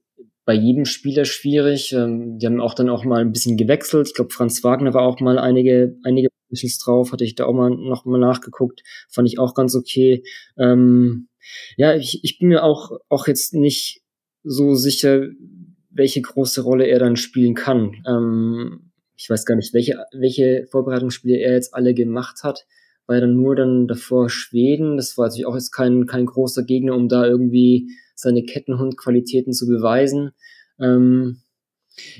[0.46, 1.94] bei jedem Spieler schwierig.
[1.94, 4.08] Ähm, die haben auch dann auch mal ein bisschen gewechselt.
[4.08, 7.54] Ich glaube, Franz Wagner war auch mal einige, einige Positions drauf, hatte ich da auch
[7.54, 8.82] mal noch mal nachgeguckt.
[9.10, 10.24] Fand ich auch ganz okay.
[10.58, 11.28] Ähm,
[11.78, 14.02] ja, ich, ich bin mir auch, auch jetzt nicht
[14.44, 15.28] so sicher,
[15.90, 17.94] welche große Rolle er dann spielen kann.
[18.08, 22.66] Ähm, ich weiß gar nicht, welche, welche Vorbereitungsspiele er jetzt alle gemacht hat.
[23.06, 24.98] War ja dann nur dann davor Schweden.
[24.98, 29.68] Das war natürlich auch jetzt kein, kein großer Gegner, um da irgendwie seine Kettenhundqualitäten zu
[29.68, 30.32] beweisen.
[30.80, 31.42] Ähm,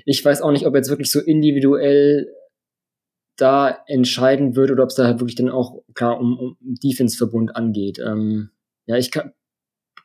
[0.06, 2.28] ich weiß auch nicht, ob er jetzt wirklich so individuell
[3.38, 7.56] da entscheiden wird oder ob es da halt wirklich dann auch klar um, um Defense-Verbund
[7.56, 8.00] angeht.
[8.00, 8.52] Ähm,
[8.86, 9.32] ja, ich kann,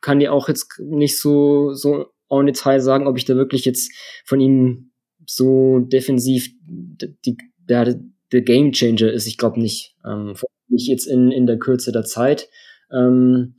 [0.00, 3.92] kann dir auch jetzt nicht so, so en Detail sagen, ob ich da wirklich jetzt
[4.24, 4.92] von ihm
[5.26, 7.36] so defensiv die,
[7.68, 8.00] der,
[8.32, 9.26] der Game Changer ist.
[9.26, 9.94] Ich glaube nicht.
[10.04, 10.34] Ähm,
[10.68, 12.48] nicht jetzt in, in der Kürze der Zeit.
[12.92, 13.56] Ähm,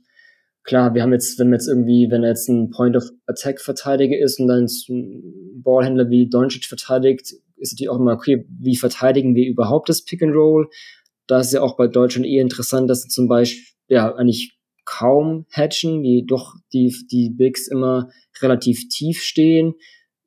[0.62, 3.60] klar, wir haben jetzt, wenn wir jetzt irgendwie, wenn er jetzt ein Point of Attack
[3.60, 8.76] Verteidiger ist und dann ein Ballhändler wie Doncic verteidigt, ist natürlich auch immer, okay, wie
[8.76, 10.68] verteidigen wir überhaupt das Pick and Roll?
[11.26, 14.57] Da ist ja auch bei Deutschland eher interessant, dass sie zum Beispiel, ja, eigentlich
[14.88, 18.08] kaum hatchen, die doch die, die Bigs immer
[18.40, 19.74] relativ tief stehen.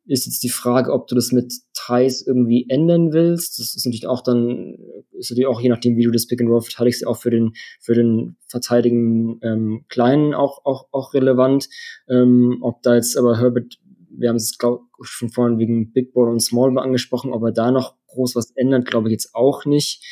[0.05, 3.59] Ist jetzt die Frage, ob du das mit Thais irgendwie ändern willst.
[3.59, 4.77] Das ist natürlich auch dann,
[5.17, 7.53] ist natürlich auch je nachdem, wie du das Pick and Roll verteidigst, auch für den,
[7.79, 11.67] für den verteidigen ähm, Kleinen auch, auch, auch relevant.
[12.07, 16.29] Ähm, ob da jetzt aber Herbert, wir haben es glaub, schon vorhin wegen Big Ball
[16.29, 20.03] und Small angesprochen, ob er da noch groß was ändert, glaube ich jetzt auch nicht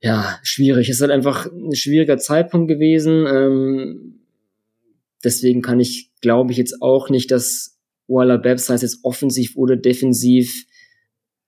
[0.00, 0.88] ja, schwierig.
[0.88, 3.26] Es ist halt einfach ein schwieriger Zeitpunkt gewesen.
[3.26, 4.20] Ähm,
[5.22, 7.78] deswegen kann ich, glaube ich, jetzt auch nicht, dass
[8.08, 10.66] Walla Babs, sei es jetzt offensiv oder defensiv,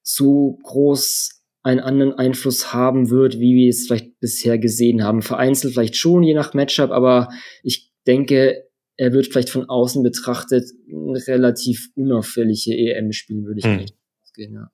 [0.03, 5.23] so groß einen anderen Einfluss haben wird, wie wir es vielleicht bisher gesehen haben.
[5.23, 7.29] Vereinzelt vielleicht schon, je nach Matchup, aber
[7.63, 8.65] ich denke,
[8.97, 13.87] er wird vielleicht von außen betrachtet ein relativ unauffällige EM spielen, würde ich hm.
[14.35, 14.71] gehen, ja.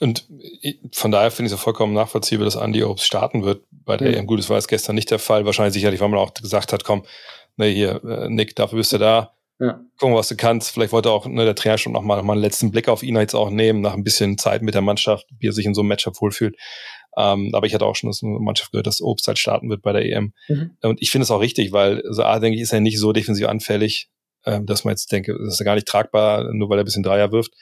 [0.00, 0.26] Und
[0.92, 4.14] von daher finde ich es vollkommen nachvollziehbar, dass Andy Obst starten wird bei der mhm.
[4.14, 4.26] EM.
[4.26, 5.44] Gut, das war jetzt gestern nicht der Fall.
[5.44, 7.04] Wahrscheinlich sicherlich, weil man auch gesagt hat, komm,
[7.56, 9.34] ne, hier, äh, Nick, dafür bist du da.
[9.58, 9.80] Ja.
[9.98, 10.70] Gucken, was du kannst.
[10.70, 13.02] Vielleicht wollte auch ne, der Trainer schon noch mal, noch mal einen letzten Blick auf
[13.02, 15.74] ihn jetzt auch nehmen, nach ein bisschen Zeit mit der Mannschaft, wie er sich in
[15.74, 16.56] so einem Matchup wohlfühlt.
[17.16, 19.82] Ähm, aber ich hatte auch schon aus einer Mannschaft gehört, dass Obst halt starten wird
[19.82, 20.32] bei der EM.
[20.48, 20.76] Mhm.
[20.82, 23.12] Und ich finde es auch richtig, weil so A, denke ich, ist er nicht so
[23.12, 24.08] defensiv anfällig,
[24.46, 26.86] ähm, dass man jetzt denke, das ist ja gar nicht tragbar, nur weil er ein
[26.86, 27.52] bisschen Dreier wirft.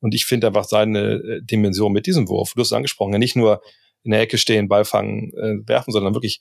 [0.00, 3.18] Und ich finde einfach seine äh, Dimension mit diesem Wurf, du hast es angesprochen, ja
[3.18, 3.62] nicht nur
[4.02, 6.40] in der Ecke stehen, Ball fangen, äh, werfen, sondern wirklich,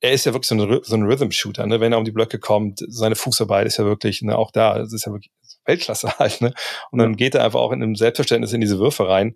[0.00, 1.80] er ist ja wirklich so ein, so ein Rhythm-Shooter, ne?
[1.80, 4.92] wenn er um die Blöcke kommt, seine Fußarbeit ist ja wirklich, ne, auch da, es
[4.92, 5.30] ist ja wirklich
[5.64, 6.54] Weltklasse halt, ne?
[6.90, 9.34] Und dann geht er einfach auch in einem Selbstverständnis in diese Würfe rein,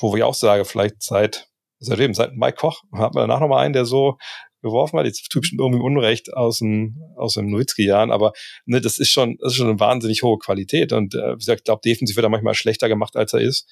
[0.00, 1.48] wo ich auch sage, vielleicht seit,
[1.78, 4.18] seitdem, seit Mike Koch, hat man danach nochmal einen, der so
[4.62, 5.06] geworfen hat.
[5.06, 8.32] Jetzt tue ich irgendwie Unrecht aus dem, aus dem Nowitzki-Jahren, aber
[8.66, 10.92] ne, das ist schon, das ist schon eine wahnsinnig hohe Qualität.
[10.92, 13.68] Und äh, wie gesagt, ich glaube, defensiv wird er manchmal schlechter gemacht, als er ist.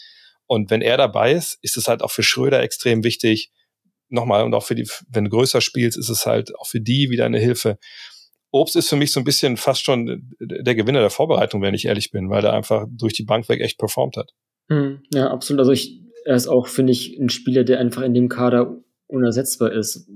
[0.47, 3.51] Und wenn er dabei ist, ist es halt auch für Schröder extrem wichtig.
[4.09, 7.11] Nochmal, und auch für die, wenn du größer spielst, ist es halt auch für die
[7.11, 7.79] wieder eine Hilfe.
[8.51, 11.85] Obst ist für mich so ein bisschen fast schon der Gewinner der Vorbereitung, wenn ich
[11.85, 14.33] ehrlich bin, weil er einfach durch die Bank weg echt performt hat.
[14.71, 15.61] Hm, ja, absolut.
[15.61, 18.79] Also ich, er ist auch, finde ich, ein Spieler, der einfach in dem Kader
[19.09, 20.07] unersetzbar ist.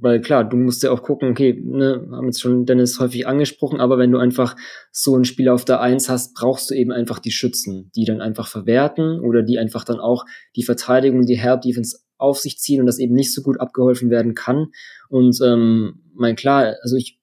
[0.00, 3.80] Weil klar, du musst ja auch gucken, okay, ne, haben jetzt schon Dennis häufig angesprochen,
[3.80, 4.56] aber wenn du einfach
[4.90, 8.20] so einen Spieler auf der Eins hast, brauchst du eben einfach die Schützen, die dann
[8.20, 10.24] einfach verwerten oder die einfach dann auch
[10.56, 14.08] die Verteidigung, die Help Defense auf sich ziehen und das eben nicht so gut abgeholfen
[14.08, 14.68] werden kann.
[15.08, 17.18] Und ähm, mein klar, also ich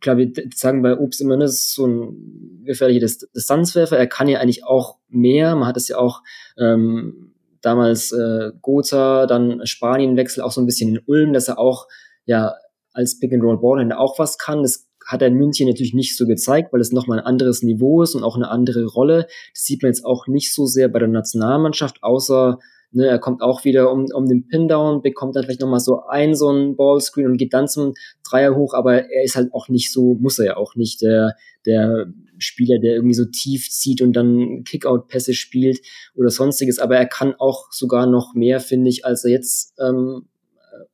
[0.00, 3.98] klar, wir sagen bei Obst immer, das ist so ein gefährlicher Distanzwerfer.
[3.98, 5.54] Er kann ja eigentlich auch mehr.
[5.54, 6.22] Man hat es ja auch
[6.58, 11.86] ähm, damals äh, Gotha, dann Spanienwechsel auch so ein bisschen in Ulm, dass er auch
[12.24, 12.54] ja
[12.92, 14.62] als Pick and Roll Ballhändler auch was kann.
[14.62, 18.02] Das hat er in München natürlich nicht so gezeigt, weil es nochmal ein anderes Niveau
[18.02, 19.26] ist und auch eine andere Rolle.
[19.54, 22.58] Das sieht man jetzt auch nicht so sehr bei der Nationalmannschaft, außer
[22.92, 26.34] ne, er kommt auch wieder um, um den Pin-Down, bekommt dann vielleicht nochmal so ein,
[26.34, 27.94] so ein Ballscreen und geht dann zum
[28.28, 31.34] Dreier hoch, aber er ist halt auch nicht so, muss er ja auch nicht, der,
[31.66, 32.06] der
[32.38, 35.80] Spieler, der irgendwie so tief zieht und dann Kickout-Pässe spielt
[36.14, 40.26] oder sonstiges, aber er kann auch sogar noch mehr, finde ich, als er jetzt ähm,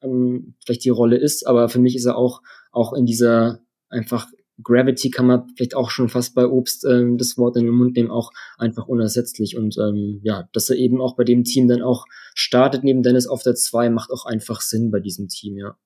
[0.02, 2.42] ähm, vielleicht die Rolle ist, aber für mich ist er auch,
[2.72, 4.26] auch in dieser einfach
[4.62, 7.96] Gravity kann man vielleicht auch schon fast bei Obst ähm, das Wort in den Mund
[7.96, 9.56] nehmen, auch einfach unersetzlich.
[9.56, 13.26] Und ähm, ja, dass er eben auch bei dem Team dann auch startet neben Dennis
[13.26, 15.76] auf der 2, macht auch einfach Sinn bei diesem Team, ja.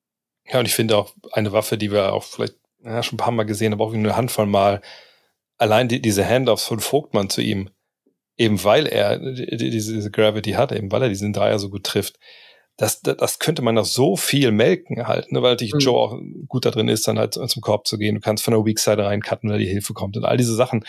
[0.47, 3.33] Ja, und ich finde auch eine Waffe, die wir auch vielleicht ja, schon ein paar
[3.33, 4.81] Mal gesehen haben, auch eine Handvoll Mal,
[5.59, 7.71] allein die, diese Handoffs von Vogtmann zu ihm,
[8.37, 12.18] eben weil er diese, diese Gravity hat, eben weil er diesen Dreier so gut trifft,
[12.81, 15.81] das, das könnte man noch so viel melken halt, ne, weil natürlich mhm.
[15.81, 16.18] Joe auch
[16.49, 18.14] gut da drin ist, dann halt zum Korb zu gehen.
[18.14, 20.87] Du kannst von der Weak Side reincutten, weil die Hilfe kommt und all diese Sachen.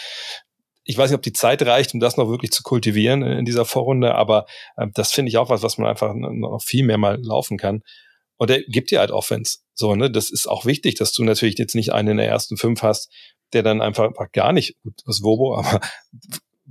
[0.86, 3.66] Ich weiß nicht, ob die Zeit reicht, um das noch wirklich zu kultivieren in dieser
[3.66, 4.46] Vorrunde, aber
[4.78, 7.82] äh, das finde ich auch was, was man einfach noch viel mehr mal laufen kann.
[8.38, 9.60] Und er gibt dir halt Offense.
[9.74, 12.56] So, ne, das ist auch wichtig, dass du natürlich jetzt nicht einen in der ersten
[12.56, 13.12] fünf hast,
[13.52, 15.82] der dann einfach, einfach gar nicht, gut, was Wobo, aber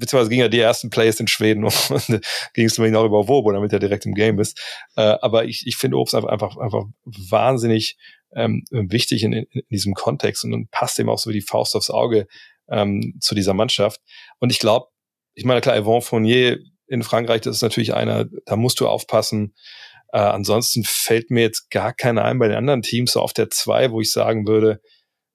[0.01, 2.21] beziehungsweise ging ja die ersten Plays in Schweden und
[2.55, 4.59] ging es immerhin auch über Wobo, damit er direkt im Game ist.
[4.97, 7.97] Äh, aber ich, ich finde Obst einfach, einfach, einfach wahnsinnig
[8.35, 11.77] ähm, wichtig in, in, diesem Kontext und dann passt ihm auch so wie die Faust
[11.77, 12.27] aufs Auge
[12.69, 14.01] ähm, zu dieser Mannschaft.
[14.39, 14.87] Und ich glaube,
[15.35, 19.55] ich meine, klar, Yvon Fournier in Frankreich, das ist natürlich einer, da musst du aufpassen.
[20.13, 23.51] Äh, ansonsten fällt mir jetzt gar keiner ein bei den anderen Teams, so auf der
[23.51, 24.81] zwei, wo ich sagen würde,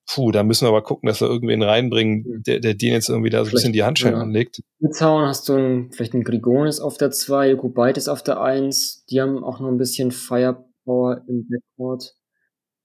[0.08, 3.30] puh, da müssen wir aber gucken, dass wir irgendwen reinbringen, der, der den jetzt irgendwie
[3.30, 4.22] da so ein bisschen die Handschellen ja.
[4.22, 4.62] anlegt.
[4.80, 9.06] Litauen hast du einen, vielleicht einen Grigonis auf der 2, Kubaitis auf der 1.
[9.10, 12.16] Die haben auch noch ein bisschen Firepower im Backcourt.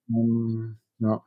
[0.09, 1.23] Um, ähm, ja.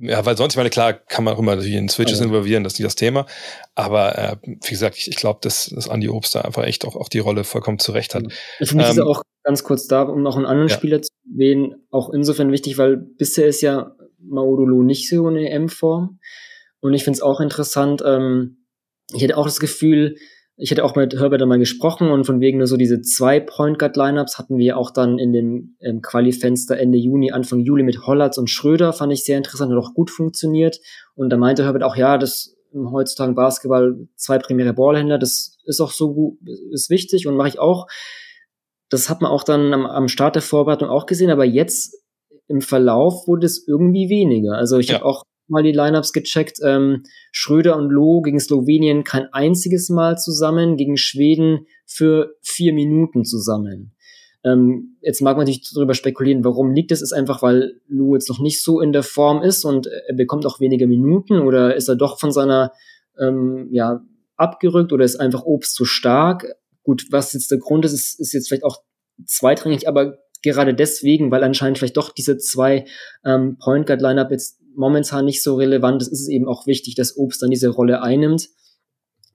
[0.00, 2.26] Ja, weil sonst, ich meine, klar, kann man auch immer in Switches ja.
[2.26, 3.26] involvieren, das ist nicht das Thema.
[3.74, 6.94] Aber äh, wie gesagt, ich, ich glaube, dass, dass Andi Obst da einfach echt auch,
[6.94, 8.24] auch die Rolle vollkommen zurecht hat.
[8.60, 10.74] Ich finde ähm, auch ganz kurz da, um noch einen anderen ja.
[10.74, 16.18] Spieler zu wählen, auch insofern wichtig, weil bisher ist ja Maudolo nicht so eine M-Form.
[16.80, 18.64] Und ich finde es auch interessant, ähm,
[19.12, 20.16] ich hätte auch das Gefühl,
[20.60, 23.78] ich hätte auch mit Herbert einmal gesprochen und von wegen nur so diese zwei Point
[23.78, 28.06] Guard Lineups hatten wir auch dann in dem ähm, Quali-Fenster Ende Juni, Anfang Juli mit
[28.06, 30.80] Hollatz und Schröder, fand ich sehr interessant, hat auch gut funktioniert.
[31.14, 35.92] Und da meinte Herbert auch, ja, das heutzutage Basketball zwei primäre Ballhändler, das ist auch
[35.92, 36.38] so gut,
[36.72, 37.86] ist wichtig und mache ich auch.
[38.90, 41.94] Das hat man auch dann am, am Start der Vorbereitung auch gesehen, aber jetzt
[42.48, 44.56] im Verlauf wurde es irgendwie weniger.
[44.56, 44.96] Also ich ja.
[44.96, 46.58] habe auch mal die Lineups gecheckt.
[46.62, 53.24] Ähm, Schröder und Loh gegen Slowenien kein einziges Mal zusammen, gegen Schweden für vier Minuten
[53.24, 53.94] zusammen.
[54.44, 57.02] Ähm, jetzt mag man natürlich darüber spekulieren, warum liegt es?
[57.02, 60.46] Ist einfach, weil Loh jetzt noch nicht so in der Form ist und er bekommt
[60.46, 62.72] auch weniger Minuten oder ist er doch von seiner
[63.18, 64.04] ähm, ja
[64.36, 66.46] abgerückt oder ist einfach Obst zu stark?
[66.84, 68.82] Gut, was jetzt der Grund ist, ist, ist jetzt vielleicht auch
[69.26, 72.86] zweitrangig, aber gerade deswegen, weil anscheinend vielleicht doch diese zwei
[73.24, 76.94] ähm, Point Guard Lineup jetzt momentan nicht so relevant ist, ist es eben auch wichtig,
[76.94, 78.48] dass Obst dann diese Rolle einnimmt.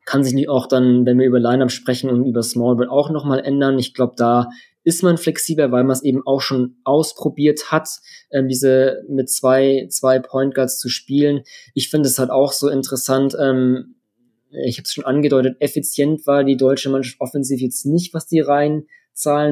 [0.05, 3.39] Kann sich nicht auch dann, wenn wir über Lineup sprechen und über Small auch nochmal
[3.39, 3.79] ändern.
[3.79, 4.49] Ich glaube, da
[4.83, 7.89] ist man flexibler, weil man es eben auch schon ausprobiert hat,
[8.31, 11.43] ähm, diese mit zwei, zwei Point Guards zu spielen.
[11.73, 13.95] Ich finde es halt auch so interessant, ähm,
[14.65, 18.41] ich habe es schon angedeutet, effizient war die deutsche Mannschaft offensiv jetzt nicht, was die
[18.41, 18.85] Reihen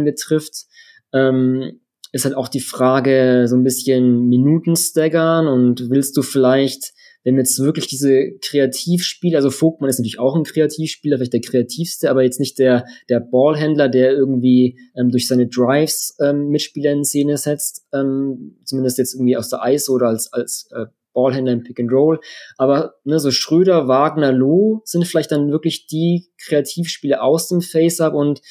[0.03, 0.65] betrifft
[1.13, 1.81] ähm,
[2.11, 6.93] ist halt auch die Frage, so ein bisschen Minuten staggern und willst du vielleicht,
[7.23, 12.09] wenn jetzt wirklich diese Kreativspieler, also Vogtmann ist natürlich auch ein Kreativspieler, vielleicht der kreativste,
[12.09, 17.05] aber jetzt nicht der, der Ballhändler, der irgendwie ähm, durch seine Drives ähm, Mitspieler in
[17.05, 21.63] Szene setzt, ähm, zumindest jetzt irgendwie aus der Eis oder als, als äh, Ballhändler im
[21.63, 22.19] Pick and Roll.
[22.57, 28.13] Aber ne, so Schröder, Wagner, Loh sind vielleicht dann wirklich die Kreativspieler aus dem Face-Up
[28.13, 28.41] und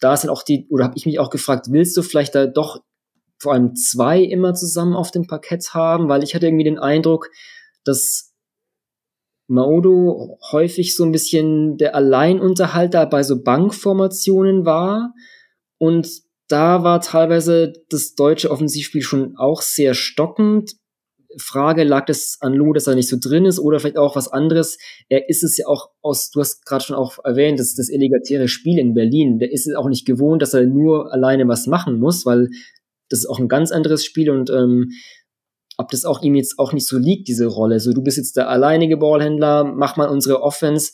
[0.00, 2.82] da sind auch die, oder habe ich mich auch gefragt, willst du vielleicht da doch
[3.38, 6.08] vor allem zwei immer zusammen auf dem Parkett haben?
[6.08, 7.30] Weil ich hatte irgendwie den Eindruck,
[7.84, 8.34] dass
[9.48, 15.14] Maudo häufig so ein bisschen der Alleinunterhalter bei so Bankformationen war.
[15.78, 16.08] Und
[16.48, 20.72] da war teilweise das deutsche Offensivspiel schon auch sehr stockend.
[21.36, 24.28] Frage, lag das an Lou, dass er nicht so drin ist oder vielleicht auch was
[24.28, 24.78] anderes?
[25.08, 28.48] Er ist es ja auch aus, du hast gerade schon auch erwähnt, das, das eligatäre
[28.48, 29.38] Spiel in Berlin.
[29.38, 32.48] Der ist es auch nicht gewohnt, dass er nur alleine was machen muss, weil
[33.10, 34.90] das ist auch ein ganz anderes Spiel und ähm,
[35.76, 37.78] ob das auch ihm jetzt auch nicht so liegt, diese Rolle.
[37.78, 40.92] So, du bist jetzt der alleinige Ballhändler, mach mal unsere Offense.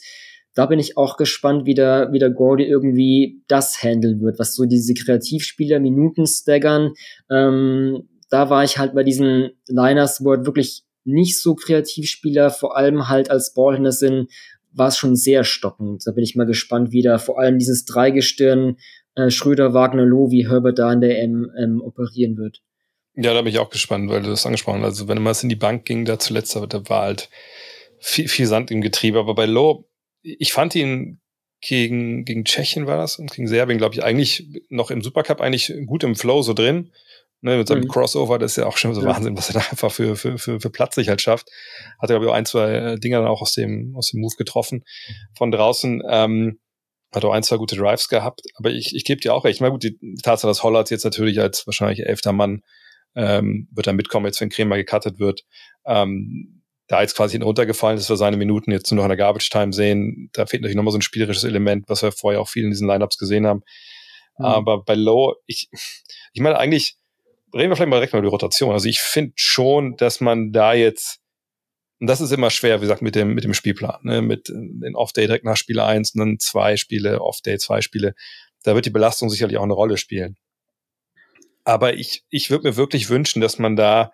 [0.55, 4.55] Da bin ich auch gespannt, wie der, wie der Gordy irgendwie das handeln wird, was
[4.55, 6.93] so diese Kreativspieler Minuten staggern.
[7.30, 12.76] Ähm, da war ich halt bei diesen Liners, wo halt wirklich nicht so Kreativspieler, vor
[12.76, 14.28] allem halt als Ballhändler sind,
[14.72, 16.05] war es schon sehr stockend.
[16.05, 18.76] Da bin ich mal gespannt, wie da vor allem dieses Dreigestirn
[19.14, 22.61] äh, Schröder, Wagner, Loh, wie Herbert da in der M ähm, operieren wird.
[23.14, 24.95] Ja, da bin ich auch gespannt, weil du das angesprochen hast.
[24.95, 27.30] Also wenn man in die Bank ging, da zuletzt, da war halt
[28.01, 29.20] viel, viel Sand im Getriebe.
[29.20, 29.89] Aber bei Loh,
[30.22, 31.20] ich fand ihn
[31.61, 35.72] gegen, gegen Tschechien war das und gegen Serbien, glaube ich, eigentlich noch im Supercup eigentlich
[35.87, 36.91] gut im Flow so drin
[37.45, 37.88] Ne, mit seinem Mhm.
[37.88, 39.09] Crossover, das ist ja auch schon so Ja.
[39.09, 41.51] Wahnsinn, was er da einfach für, für, für, für Platz sich halt schafft.
[42.01, 44.22] Hat er, glaube ich, auch ein, zwei äh, Dinger dann auch aus dem, aus dem
[44.22, 44.82] Move getroffen
[45.36, 46.03] von draußen.
[46.09, 46.59] Ähm,
[47.14, 48.40] hat auch ein, zwei gute Drives gehabt.
[48.57, 49.61] Aber ich, ich gebe dir auch recht.
[49.61, 52.62] Mal gut, die Tatsache, dass Hollards jetzt natürlich als wahrscheinlich elfter Mann
[53.14, 55.42] ähm, wird dann mitkommen, jetzt wenn Kremer gecuttet wird.
[55.84, 59.18] Ähm, da jetzt quasi hinten runtergefallen ist, wir seine Minuten jetzt nur noch in der
[59.18, 62.49] Garbage Time sehen, da fehlt natürlich nochmal so ein spielerisches Element, was wir vorher auch
[62.49, 63.61] viel in diesen Lineups gesehen haben.
[64.38, 64.45] Mhm.
[64.47, 65.68] Aber bei Low, ich,
[66.32, 66.97] ich meine eigentlich,
[67.55, 68.72] reden wir vielleicht mal direkt mal über die Rotation.
[68.72, 71.20] Also ich finde schon, dass man da jetzt,
[72.00, 74.22] und das ist immer schwer, wie gesagt, mit dem, mit dem Spielplan, ne?
[74.22, 78.14] mit den Off-Day direkt nach Spiele eins, dann zwei Spiele, Off-Day, zwei Spiele.
[78.64, 80.36] Da wird die Belastung sicherlich auch eine Rolle spielen.
[81.64, 84.12] Aber ich, ich würde mir wirklich wünschen, dass man da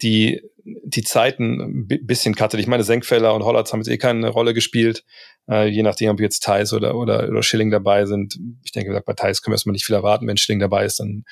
[0.00, 2.60] die, die Zeiten ein bi- bisschen cuttet.
[2.60, 5.04] Ich meine, Senkfeller und Hollatz haben jetzt eh keine Rolle gespielt,
[5.50, 8.38] äh, je nachdem, ob jetzt Thais oder, oder, oder Schilling dabei sind.
[8.64, 10.26] Ich denke, bei Thais können wir erstmal nicht viel erwarten.
[10.26, 11.24] Wenn Schilling dabei ist, dann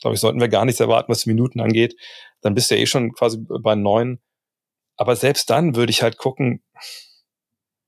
[0.00, 1.94] glaube ich, sollten wir gar nichts erwarten, was die Minuten angeht.
[2.40, 4.20] Dann bist du ja eh schon quasi bei neun.
[4.96, 6.62] Aber selbst dann würde ich halt gucken,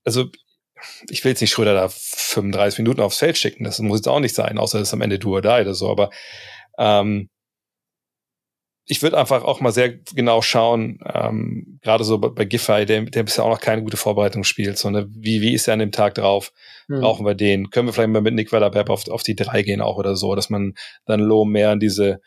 [0.04, 0.26] also
[1.08, 4.20] ich will jetzt nicht Schröder da 35 Minuten aufs Feld schicken, das muss jetzt auch
[4.20, 6.10] nicht sein, außer das ist am Ende do or die oder so, aber
[6.78, 7.30] ähm,
[8.84, 13.22] ich würde einfach auch mal sehr genau schauen, ähm, gerade so bei, Giffey, der, der
[13.22, 16.14] bisher auch noch keine gute Vorbereitung spielt, sondern wie, wie ist er an dem Tag
[16.14, 16.52] drauf?
[16.88, 17.00] Mhm.
[17.00, 17.70] Brauchen wir den?
[17.70, 20.34] Können wir vielleicht mal mit Nick Weller-Bepp auf, auf die drei gehen auch oder so,
[20.34, 20.74] dass man
[21.06, 22.20] dann Low mehr in diese,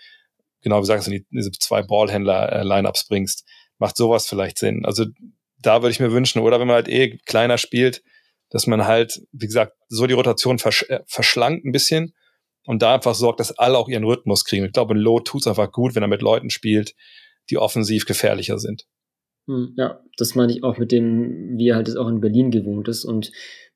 [0.62, 3.46] genau wie sagst du, in diese zwei Ballhändler-Lineups bringst.
[3.78, 4.86] Macht sowas vielleicht Sinn?
[4.86, 5.06] Also
[5.60, 8.02] da würde ich mir wünschen, oder wenn man halt eh kleiner spielt,
[8.50, 12.14] dass man halt, wie gesagt, so die Rotation versch äh, verschlankt ein bisschen
[12.66, 14.66] und da einfach sorgt, dass alle auch ihren Rhythmus kriegen.
[14.66, 16.96] Ich glaube, ein Low tut's einfach gut, wenn er mit Leuten spielt,
[17.50, 18.86] die offensiv gefährlicher sind.
[19.48, 22.52] Hm, Ja, das meine ich auch mit dem, wie er halt es auch in Berlin
[22.52, 23.06] gewohnt ist.
[23.06, 23.32] Und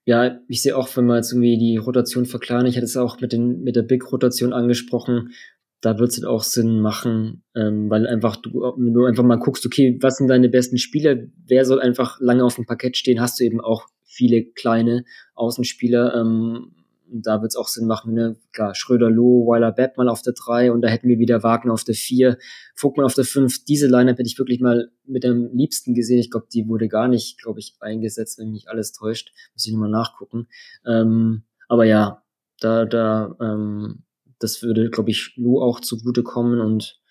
[0.06, 3.20] ja, ich sehe auch, wenn man jetzt irgendwie die Rotation verkleinert, ich hatte es auch
[3.22, 5.34] mit, den, mit der Big-Rotation angesprochen,
[5.82, 9.38] da wird es halt auch Sinn machen, ähm, weil einfach du, wenn du einfach mal
[9.38, 11.18] guckst, okay, was sind deine besten Spieler,
[11.48, 16.16] wer soll einfach lange auf dem Parkett stehen, hast du eben auch viele kleine Außenspieler,
[16.16, 16.74] ähm,
[17.12, 18.36] und da wird es auch Sinn machen, ne?
[18.54, 21.74] klar, Schröder, Loh, Weiler, Bepp mal auf der 3 und da hätten wir wieder Wagner
[21.74, 22.38] auf der 4,
[22.76, 23.66] Vogtmann auf der 5.
[23.66, 26.20] Diese Lineup hätte ich wirklich mal mit am liebsten gesehen.
[26.20, 29.34] Ich glaube, die wurde gar nicht, glaube ich, eingesetzt, wenn mich alles täuscht.
[29.54, 30.48] Muss ich nochmal nachgucken.
[30.86, 32.24] Ähm, aber ja,
[32.60, 34.04] da, da, ähm,
[34.40, 37.02] das würde, glaube ich, Lou auch zugutekommen und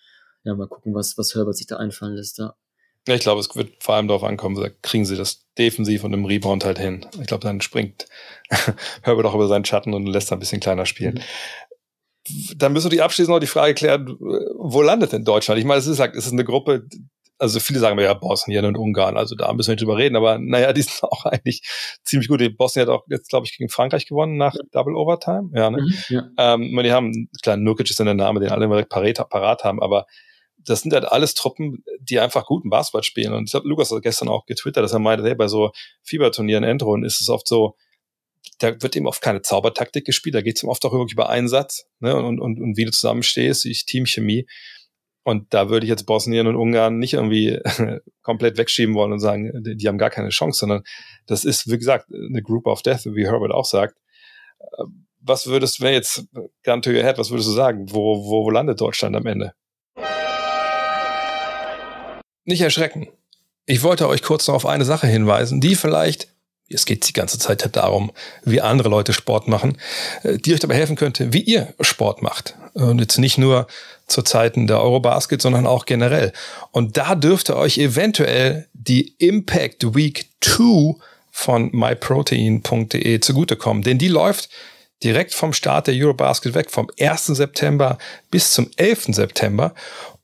[0.43, 2.39] ja, mal gucken, was, was Herbert sich da einfallen lässt.
[2.39, 2.55] Da.
[3.15, 6.25] Ich glaube, es wird vor allem darauf ankommen, da kriegen sie das defensiv und im
[6.25, 7.05] Rebound halt hin.
[7.19, 8.07] Ich glaube, dann springt
[9.03, 11.21] Herbert auch über seinen Schatten und lässt ein bisschen kleiner spielen.
[12.55, 15.59] Dann müssen wir die abschließend noch die Frage klären, wo landet denn Deutschland?
[15.59, 16.87] Ich meine, es ist, halt, es ist eine Gruppe,
[17.39, 20.15] also viele sagen mir ja Bosnien und Ungarn, also da müssen wir nicht drüber reden,
[20.15, 21.61] aber naja, die sind auch eigentlich
[22.03, 22.41] ziemlich gut.
[22.41, 25.49] Die Bosnien hat auch jetzt, glaube ich, gegen Frankreich gewonnen nach Double Overtime.
[25.53, 25.81] Ja, ne?
[25.81, 26.29] Mhm, ja.
[26.37, 28.89] Ähm, ich meine, die haben, klar, Nurkic ist dann der Name, den alle immer direkt
[28.89, 30.05] parat, parat haben, aber
[30.65, 33.33] das sind halt alles Truppen, die einfach guten Basketball spielen.
[33.33, 35.71] Und ich glaube, Lukas hat gestern auch getwittert, dass er meinte, hey, bei so
[36.03, 37.75] Fieberturnieren, Endrunden ist es oft so,
[38.59, 41.85] da wird eben oft keine Zaubertaktik gespielt, da geht es oft auch wirklich über Einsatz
[41.99, 44.47] ne, und, und, und wie du zusammenstehst, ich Teamchemie.
[45.23, 47.59] Und da würde ich jetzt Bosnien und Ungarn nicht irgendwie
[48.21, 50.83] komplett wegschieben wollen und sagen, die, die haben gar keine Chance, sondern
[51.27, 53.95] das ist, wie gesagt, eine Group of Death, wie Herbert auch sagt.
[55.21, 56.25] Was würdest du, wenn jetzt
[56.63, 57.85] gun to your head, was würdest du sagen?
[57.91, 59.53] Wo, wo, wo landet Deutschland am Ende?
[62.45, 63.07] Nicht erschrecken.
[63.65, 66.27] Ich wollte euch kurz noch auf eine Sache hinweisen, die vielleicht,
[66.69, 68.11] es geht die ganze Zeit darum,
[68.43, 69.77] wie andere Leute Sport machen,
[70.23, 72.55] äh, die euch dabei helfen könnte, wie ihr Sport macht.
[72.73, 73.67] Und jetzt nicht nur
[74.07, 76.33] zu Zeiten der Eurobasket, sondern auch generell.
[76.71, 80.95] Und da dürfte euch eventuell die Impact Week 2
[81.31, 84.49] von myprotein.de zugutekommen, denn die läuft
[85.03, 87.27] direkt vom Start der Eurobasket weg, vom 1.
[87.27, 87.97] September
[88.31, 89.15] bis zum 11.
[89.15, 89.73] September.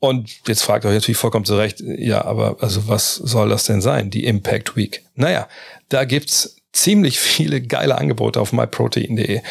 [0.06, 3.82] Und jetzt fragt euch natürlich vollkommen zu Recht, ja, aber also was soll das denn
[3.82, 5.04] sein, die Impact Week?
[5.16, 5.48] Naja,
[5.90, 9.42] da gibt's ziemlich viele geile Angebote auf myprotein.de.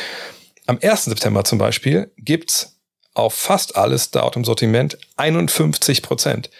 [0.66, 1.06] Am 1.
[1.06, 2.76] September zum Beispiel gibt's
[3.14, 6.50] auf fast alles dort im Sortiment 51 Prozent.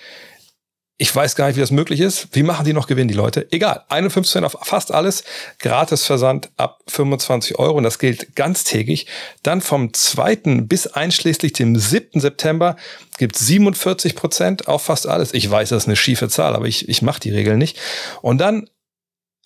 [0.97, 2.28] Ich weiß gar nicht, wie das möglich ist.
[2.32, 3.51] Wie machen die noch Gewinn, die Leute?
[3.51, 3.82] Egal.
[3.88, 5.24] 51 auf fast alles.
[5.59, 7.76] Gratis Versand ab 25 Euro.
[7.78, 9.09] Und das gilt ganztägig.
[9.42, 10.36] Dann vom 2.
[10.62, 12.20] bis einschließlich dem 7.
[12.20, 12.76] September
[13.18, 15.34] gibt 47 Prozent auf fast alles.
[15.34, 17.76] Ich weiß, das ist eine schiefe Zahl, aber ich, ich mache die Regeln nicht.
[18.22, 18.70] Und dann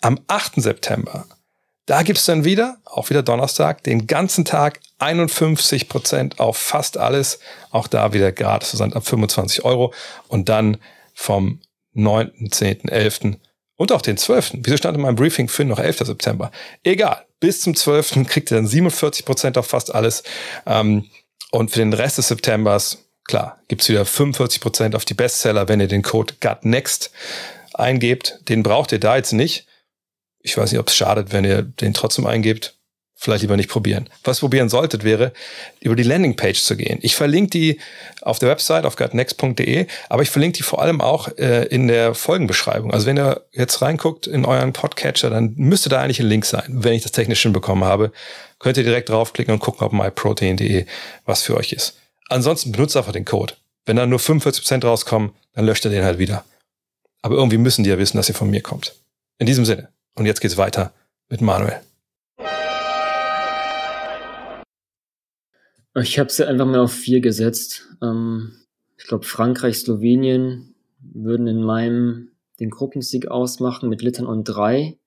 [0.01, 0.61] am 8.
[0.61, 1.25] September,
[1.87, 7.39] da gibt's dann wieder, auch wieder Donnerstag, den ganzen Tag 51 Prozent auf fast alles.
[7.71, 9.91] Auch da wieder gratis Versand ab 25 Euro.
[10.27, 10.77] Und dann
[11.19, 11.61] vom
[11.93, 13.37] 9., 10., 11.
[13.75, 14.51] und auch den 12.
[14.61, 15.99] Wieso stand in meinem Briefing für noch 11.
[15.99, 16.51] September?
[16.83, 17.25] Egal.
[17.39, 18.27] Bis zum 12.
[18.27, 20.23] kriegt ihr dann 47 Prozent auf fast alles.
[20.65, 21.05] Ähm,
[21.51, 25.87] und für den Rest des Septembers Klar, gibt's wieder 45% auf die Bestseller, wenn ihr
[25.87, 27.11] den Code GUTNEXT
[27.75, 28.39] eingebt.
[28.49, 29.67] Den braucht ihr da jetzt nicht.
[30.39, 32.78] Ich weiß nicht, ob es schadet, wenn ihr den trotzdem eingebt
[33.19, 34.09] vielleicht lieber nicht probieren.
[34.23, 35.33] Was probieren solltet, wäre,
[35.81, 36.99] über die Landingpage zu gehen.
[37.01, 37.79] Ich verlinke die
[38.21, 42.15] auf der Website auf gutnext.de, aber ich verlinke die vor allem auch äh, in der
[42.15, 42.93] Folgenbeschreibung.
[42.93, 46.63] Also wenn ihr jetzt reinguckt in euren Podcatcher, dann müsste da eigentlich ein Link sein.
[46.69, 48.13] Wenn ich das technisch hinbekommen habe,
[48.57, 50.85] könnt ihr direkt draufklicken und gucken, ob myprotein.de
[51.25, 51.97] was für euch ist.
[52.29, 53.53] Ansonsten benutzt einfach den Code.
[53.85, 56.45] Wenn da nur 45% rauskommen, dann löscht ihr den halt wieder.
[57.21, 58.95] Aber irgendwie müssen die ja wissen, dass ihr von mir kommt.
[59.39, 59.89] In diesem Sinne.
[60.15, 60.93] Und jetzt geht's weiter
[61.27, 61.81] mit Manuel.
[66.01, 67.87] Ich habe sie einfach mal auf vier gesetzt.
[68.01, 68.53] Ähm,
[68.97, 72.29] ich glaube, Frankreich, Slowenien würden in meinem
[72.59, 74.99] den Gruppensieg ausmachen mit Litauen und drei.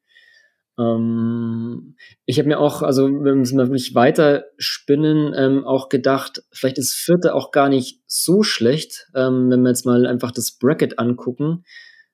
[0.78, 6.78] Ähm, ich habe mir auch, also wenn wir wirklich weiter spinnen, ähm, auch gedacht, vielleicht
[6.78, 10.98] ist Vierte auch gar nicht so schlecht, ähm, wenn wir jetzt mal einfach das Bracket
[10.98, 11.64] angucken.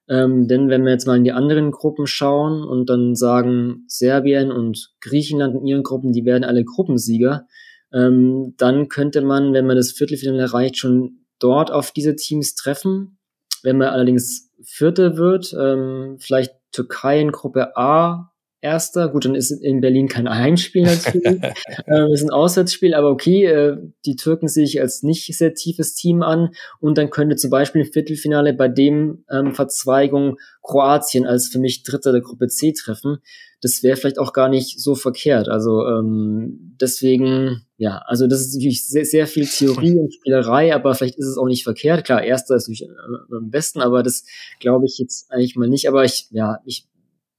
[0.08, 4.50] Ähm, denn wenn wir jetzt mal in die anderen Gruppen schauen und dann sagen, Serbien
[4.50, 7.46] und Griechenland in ihren Gruppen, die werden alle Gruppensieger,
[7.92, 13.18] ähm, dann könnte man, wenn man das Viertelfinale erreicht, schon dort auf diese Teams treffen.
[13.62, 19.08] Wenn man allerdings Vierte wird, ähm, vielleicht Türkei in Gruppe A Erster.
[19.08, 21.24] Gut, dann ist in Berlin kein Heimspiel natürlich.
[21.86, 26.22] äh, ist ein Auswärtsspiel, aber okay, äh, die Türken sich als nicht sehr tiefes Team
[26.22, 26.50] an
[26.80, 31.84] und dann könnte zum Beispiel im Viertelfinale bei dem ähm, Verzweigung Kroatien als für mich
[31.84, 33.18] Dritter der Gruppe C treffen.
[33.60, 35.48] Das wäre vielleicht auch gar nicht so verkehrt.
[35.48, 40.94] Also ähm, deswegen, ja, also das ist natürlich sehr, sehr viel Theorie und Spielerei, aber
[40.94, 42.04] vielleicht ist es auch nicht verkehrt.
[42.04, 42.88] Klar, Erster ist natürlich
[43.30, 44.24] am besten, aber das
[44.58, 45.88] glaube ich jetzt eigentlich mal nicht.
[45.88, 46.86] Aber ich, ja, ich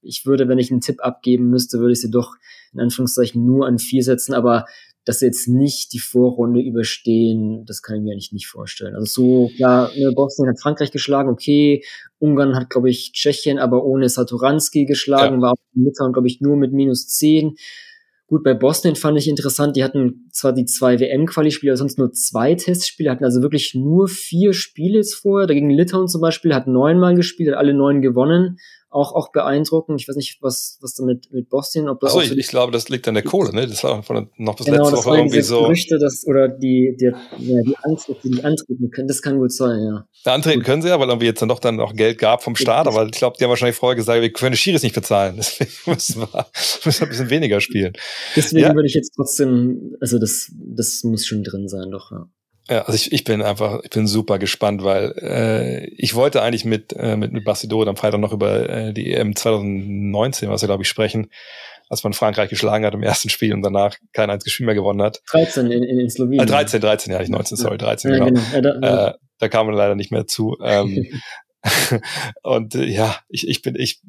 [0.02, 2.34] ich würde, wenn ich einen Tipp abgeben müsste, würde ich sie doch
[2.72, 4.64] in Anführungszeichen nur an vier setzen, aber
[5.04, 8.94] dass sie jetzt nicht die Vorrunde überstehen, das kann ich mir eigentlich nicht vorstellen.
[8.94, 11.82] Also so, ja, ne, Bosnien hat Frankreich geschlagen, okay,
[12.18, 15.40] Ungarn hat, glaube ich, Tschechien, aber ohne Saturanski geschlagen, ja.
[15.40, 17.56] war auch in Litauen, glaube ich, nur mit minus zehn.
[18.26, 22.12] Gut, bei Bosnien fand ich interessant, die hatten zwar die zwei WM-Quali-Spiele, aber sonst nur
[22.12, 25.48] zwei Testspiele, hatten also wirklich nur vier Spiele jetzt vorher.
[25.48, 28.58] Dagegen Litauen zum Beispiel hat neunmal gespielt, hat alle neun gewonnen
[28.90, 30.00] auch, auch beeindruckend.
[30.00, 32.88] Ich weiß nicht, was, was damit mit Bosnien, ob das Achso, ich, ich glaube, das
[32.88, 33.66] liegt an der Kohle, ne?
[33.66, 35.62] Das war von, noch bis genau, letzte Woche irgendwie so.
[35.62, 39.38] Gerüchte, dass, oder die, die, ja, die Angst, dass die nicht antreten können, das kann
[39.38, 40.06] gut sein, ja.
[40.24, 42.56] Da antreten können sie ja, weil irgendwie jetzt dann doch dann auch Geld gab vom
[42.56, 45.36] Staat, aber ich glaube, die haben wahrscheinlich vorher gesagt, wir können die Schiris nicht bezahlen.
[45.38, 46.46] Deswegen müssen wir,
[46.84, 47.92] müssen wir ein bisschen weniger spielen.
[48.34, 48.74] Deswegen ja.
[48.74, 52.28] würde ich jetzt trotzdem, also das, das muss schon drin sein, doch, ja.
[52.70, 56.64] Ja, also ich, ich bin einfach, ich bin super gespannt, weil äh, ich wollte eigentlich
[56.64, 60.68] mit, äh, mit, mit Bastido am Freitag noch über äh, die EM 2019, was wir,
[60.68, 61.30] glaube ich, sprechen,
[61.88, 65.02] als man Frankreich geschlagen hat im ersten Spiel und danach kein einziges Spiel mehr gewonnen
[65.02, 65.20] hat.
[65.32, 66.44] 13 in, in Slowenien.
[66.44, 68.40] Äh, 13, 13, ja, nicht 19, sorry, 13, ja, genau.
[68.52, 68.70] genau.
[68.70, 69.08] Ja, da.
[69.08, 70.56] Äh, da kam man leider nicht mehr zu.
[70.62, 71.06] Ähm,
[72.42, 74.00] und äh, ja, ich, ich bin, ich,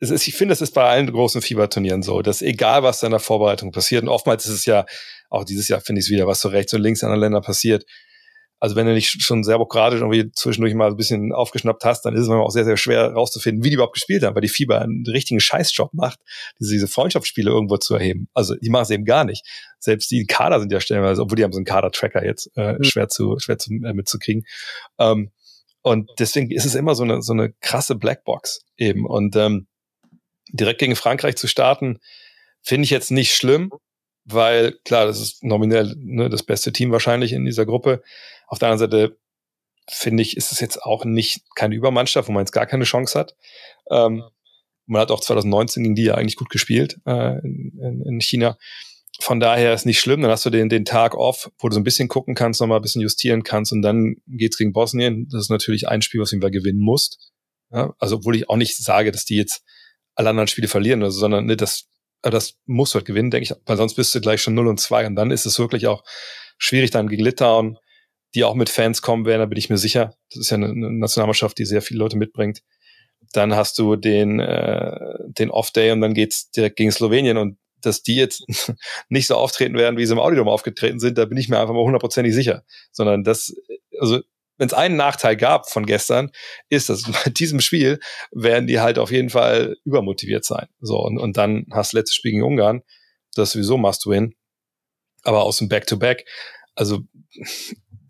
[0.00, 3.06] es ist, ich finde, es ist bei allen großen Fieberturnieren so, dass egal, was da
[3.06, 4.84] in der Vorbereitung passiert, und oftmals ist es ja,
[5.30, 7.42] auch dieses Jahr finde ich es wieder, was so rechts und links in anderen Ländern
[7.42, 7.86] passiert,
[8.60, 12.22] also wenn du nicht schon serbokratisch irgendwie zwischendurch mal ein bisschen aufgeschnappt hast, dann ist
[12.22, 14.82] es manchmal auch sehr, sehr schwer rauszufinden, wie die überhaupt gespielt haben, weil die Fieber
[14.82, 16.20] einen richtigen Scheißjob macht,
[16.60, 18.28] diese, diese Freundschaftsspiele irgendwo zu erheben.
[18.34, 19.46] Also die machen es eben gar nicht.
[19.78, 22.84] Selbst die Kader sind ja stellenweise, obwohl die haben so einen Kader-Tracker jetzt, äh, mhm.
[22.84, 24.44] schwer zu, schwer zu, äh, mitzukriegen.
[24.98, 25.30] Ähm,
[25.80, 29.06] und deswegen ist es immer so eine, so eine krasse Blackbox eben.
[29.06, 29.68] Und ähm,
[30.52, 31.98] direkt gegen Frankreich zu starten,
[32.60, 33.72] finde ich jetzt nicht schlimm,
[34.24, 38.02] weil klar, das ist nominell ne, das beste Team wahrscheinlich in dieser Gruppe.
[38.46, 39.18] Auf der anderen Seite
[39.88, 43.18] finde ich, ist es jetzt auch nicht keine Übermannschaft, wo man jetzt gar keine Chance
[43.18, 43.36] hat.
[43.90, 44.22] Ähm,
[44.86, 48.56] man hat auch 2019 gegen die ja eigentlich gut gespielt äh, in, in China.
[49.20, 51.80] Von daher ist nicht schlimm, dann hast du den, den Tag off, wo du so
[51.80, 55.28] ein bisschen gucken kannst, nochmal ein bisschen justieren kannst und dann geht's gegen Bosnien.
[55.30, 57.32] Das ist natürlich ein Spiel, was du gewinnen musst.
[57.70, 59.62] Ja, also obwohl ich auch nicht sage, dass die jetzt
[60.14, 61.88] alle anderen Spiele verlieren, also, sondern ne, das,
[62.22, 65.06] das muss halt gewinnen, denke ich, weil sonst bist du gleich schon 0 und 2
[65.06, 66.04] und dann ist es wirklich auch
[66.58, 67.78] schwierig dann gegen Litauen
[68.34, 70.14] die auch mit Fans kommen werden, da bin ich mir sicher.
[70.30, 72.62] Das ist ja eine, Nationalmannschaft, die sehr viele Leute mitbringt.
[73.32, 74.96] Dann hast du den, äh,
[75.26, 78.44] den Off-Day und dann geht's direkt gegen Slowenien und dass die jetzt
[79.08, 81.74] nicht so auftreten werden, wie sie im Audiodom aufgetreten sind, da bin ich mir einfach
[81.74, 82.64] mal hundertprozentig sicher.
[82.92, 83.54] Sondern das,
[83.98, 84.20] also
[84.60, 86.30] wenn es einen Nachteil gab von gestern,
[86.68, 87.98] ist, dass bei diesem Spiel
[88.30, 90.68] werden die halt auf jeden Fall übermotiviert sein.
[90.80, 92.82] So, und, und dann hast du letztes Spiel gegen Ungarn,
[93.34, 94.34] das sowieso must win.
[95.22, 96.26] Aber aus dem Back-to-Back, -Back,
[96.74, 97.00] also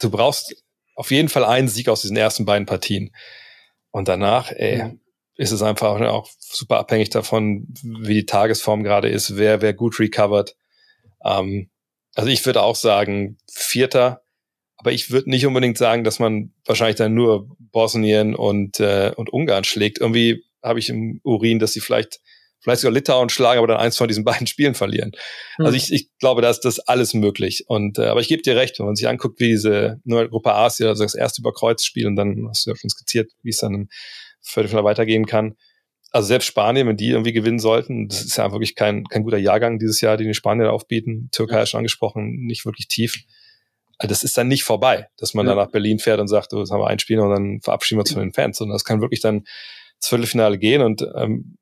[0.01, 0.57] du brauchst
[0.97, 3.15] auf jeden Fall einen Sieg aus diesen ersten beiden Partien.
[3.93, 4.93] Und danach, ey, ja.
[5.37, 10.01] ist es einfach auch super abhängig davon, wie die Tagesform gerade ist, wer, wer gut
[10.01, 10.57] recovert.
[11.25, 11.71] Ähm,
[12.17, 14.23] also ich würde auch sagen, Vierter,
[14.81, 19.31] Aber ich würde nicht unbedingt sagen, dass man wahrscheinlich dann nur Bosnien und, äh, und
[19.31, 20.01] Ungarn schlägt.
[20.01, 22.19] Irgendwie habe ich im Urin, dass sie vielleicht,
[22.61, 25.13] vielleicht sogar Litauen schlagen, aber dann eins von diesen beiden Spielen verlieren.
[25.59, 25.67] Mhm.
[25.67, 27.65] Also ich, ich glaube, da ist das alles möglich.
[27.67, 30.55] Und äh, aber ich gebe dir recht, wenn man sich anguckt, wie diese nur Gruppe
[30.55, 33.59] A ist, also das erste Überkreuzspiel und dann hast du ja schon skizziert, wie es
[33.59, 33.89] dann im
[34.41, 35.57] Viertelfinale weitergehen kann.
[36.11, 39.37] Also selbst Spanien, wenn die irgendwie gewinnen sollten, das ist ja wirklich kein, kein guter
[39.37, 41.29] Jahrgang dieses Jahr, den die Spanier aufbieten.
[41.33, 43.25] Türkei ja schon angesprochen, nicht wirklich tief.
[44.03, 45.55] Das ist dann nicht vorbei, dass man ja.
[45.55, 47.99] dann nach Berlin fährt und sagt, oh, jetzt haben wir ein Spiel und dann verabschieden
[47.99, 48.57] wir uns von den Fans.
[48.59, 51.59] Sondern das kann wirklich dann ins Viertelfinale gehen und ähm,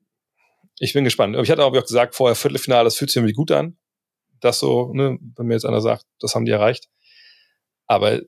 [0.79, 1.35] ich bin gespannt.
[1.35, 3.77] Ich hatte auch gesagt, vorher Viertelfinale, das fühlt sich irgendwie gut an.
[4.39, 6.87] Das so, ne, wenn mir jetzt einer sagt, das haben die erreicht.
[7.85, 8.21] Aber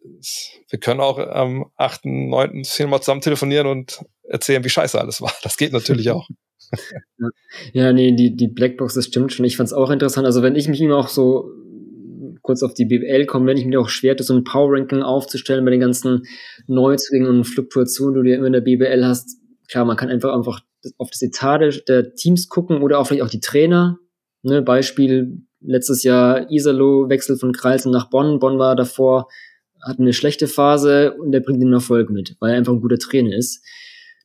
[0.70, 2.64] wir können auch am 8., 9.
[2.88, 5.34] mal zusammen telefonieren und erzählen, wie scheiße alles war.
[5.44, 6.28] Das geht natürlich auch.
[7.74, 9.46] ja, nee, die, die Blackbox, das stimmt schon.
[9.46, 10.26] Ich fand es auch interessant.
[10.26, 11.52] Also wenn ich mich immer auch so
[12.42, 15.72] kurz auf die BWL komme, wenn ich mir auch schwer so ein Power-Ranking aufzustellen bei
[15.72, 16.24] den ganzen
[16.68, 19.38] Neuzugängen und Fluktuationen, die du ja immer in der BWL hast,
[19.68, 20.62] klar, man kann einfach einfach
[20.98, 24.00] auf das Etat der Teams gucken oder auch vielleicht auch die Trainer.
[24.44, 28.40] Ne, Beispiel letztes Jahr Isalo Wechsel von Kreilsen nach Bonn.
[28.40, 29.28] Bonn war davor,
[29.82, 32.98] hat eine schlechte Phase und der bringt den Erfolg mit, weil er einfach ein guter
[32.98, 33.64] Trainer ist.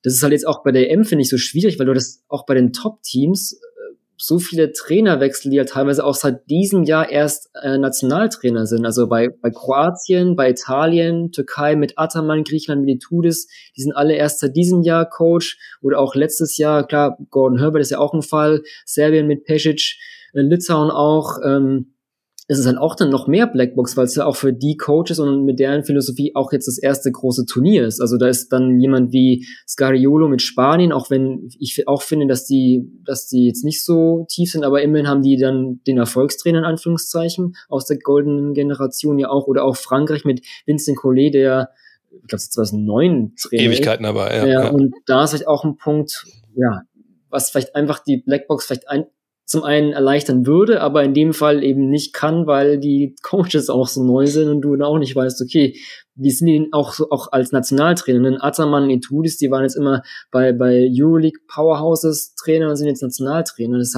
[0.02, 2.22] Das ist halt jetzt auch bei der M, finde ich, so schwierig, weil du das
[2.28, 3.60] auch bei den Top-Teams
[4.18, 8.86] so viele Trainerwechsel, die ja teilweise auch seit diesem Jahr erst äh, Nationaltrainer sind.
[8.86, 14.14] Also bei, bei Kroatien, bei Italien, Türkei mit Ataman, Griechenland mit Itudis, die sind alle
[14.14, 15.58] erst seit diesem Jahr Coach.
[15.82, 19.96] Oder auch letztes Jahr, klar, Gordon Herbert ist ja auch ein Fall, Serbien mit Pesic,
[20.32, 21.38] äh, Litauen auch.
[21.44, 21.95] Ähm,
[22.48, 25.18] ist es dann auch dann noch mehr Blackbox, weil es ja auch für die Coaches
[25.18, 28.00] und mit deren Philosophie auch jetzt das erste große Turnier ist.
[28.00, 32.46] Also da ist dann jemand wie Scariolo mit Spanien, auch wenn ich auch finde, dass
[32.46, 36.60] die, dass die jetzt nicht so tief sind, aber immerhin haben die dann den Erfolgstrainer
[36.60, 41.70] in Anführungszeichen aus der goldenen Generation ja auch oder auch Frankreich mit Vincent Collet, der
[42.22, 44.08] ich glaube, 2009 Trainer Ewigkeiten ist.
[44.08, 44.68] aber, ja, ja, ja.
[44.70, 46.24] Und da ist vielleicht auch ein Punkt,
[46.54, 46.82] ja,
[47.28, 49.06] was vielleicht einfach die Blackbox vielleicht ein,
[49.46, 53.86] zum einen erleichtern würde, aber in dem Fall eben nicht kann, weil die Coaches auch
[53.86, 55.78] so neu sind und du auch nicht weißt, okay,
[56.16, 58.22] wie sind die auch auch als Nationaltrainer?
[58.22, 63.02] Denn Ataman, Etudis, die waren jetzt immer bei, bei Euroleague Powerhouses Trainer und sind jetzt
[63.02, 63.78] Nationaltrainer.
[63.78, 63.94] Das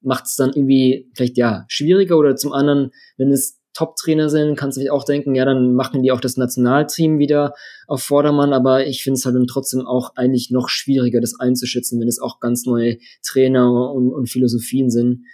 [0.00, 4.76] macht es dann irgendwie vielleicht ja schwieriger oder zum anderen, wenn es Top-Trainer sind, kannst
[4.76, 7.54] du dich auch denken, ja, dann machen die auch das Nationalteam wieder
[7.86, 12.00] auf Vordermann, aber ich finde es halt dann trotzdem auch eigentlich noch schwieriger, das einzuschätzen,
[12.00, 15.24] wenn es auch ganz neue Trainer und, und Philosophien sind.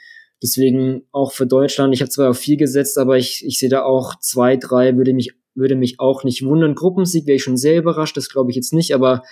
[0.42, 3.82] Deswegen auch für Deutschland, ich habe zwar auf vier gesetzt, aber ich, ich sehe da
[3.82, 6.74] auch zwei, drei, würde mich, würde mich auch nicht wundern.
[6.74, 9.22] Gruppensieg wäre ich schon sehr überrascht, das glaube ich jetzt nicht, aber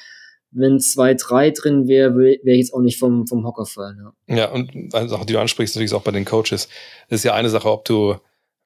[0.53, 3.99] wenn zwei, drei drin wäre, wäre ich jetzt auch nicht vom, vom Hocker fallen.
[4.29, 4.37] Ja.
[4.37, 6.69] ja, und Sache, die du ansprichst, natürlich auch bei den Coaches,
[7.09, 8.17] ist ja eine Sache, ob du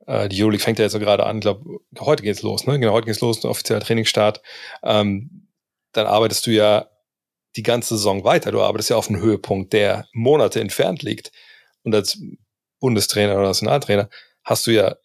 [0.07, 2.79] äh, die Euroleague fängt ja jetzt so gerade an, glaube, heute geht's los, ne?
[2.79, 4.41] Genau, heute geht's los, offizieller Trainingsstart.
[4.83, 5.49] Ähm,
[5.93, 6.89] dann arbeitest du ja
[7.57, 8.53] die ganze Saison weiter.
[8.53, 11.33] Du arbeitest ja auf einen Höhepunkt, der Monate entfernt liegt.
[11.83, 12.21] Und als
[12.81, 14.09] Bundestrainer oder Nationaltrainer
[14.45, 14.97] hast du ja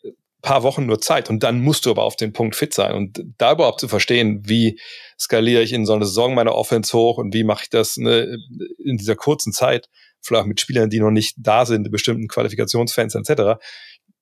[0.41, 3.23] paar Wochen nur Zeit und dann musst du aber auf den Punkt fit sein und
[3.37, 4.79] da überhaupt zu verstehen, wie
[5.19, 8.37] skaliere ich in so einer Saison meine Offense hoch und wie mache ich das ne,
[8.83, 9.87] in dieser kurzen Zeit,
[10.19, 13.61] vielleicht mit Spielern, die noch nicht da sind, bestimmten Qualifikationsfans etc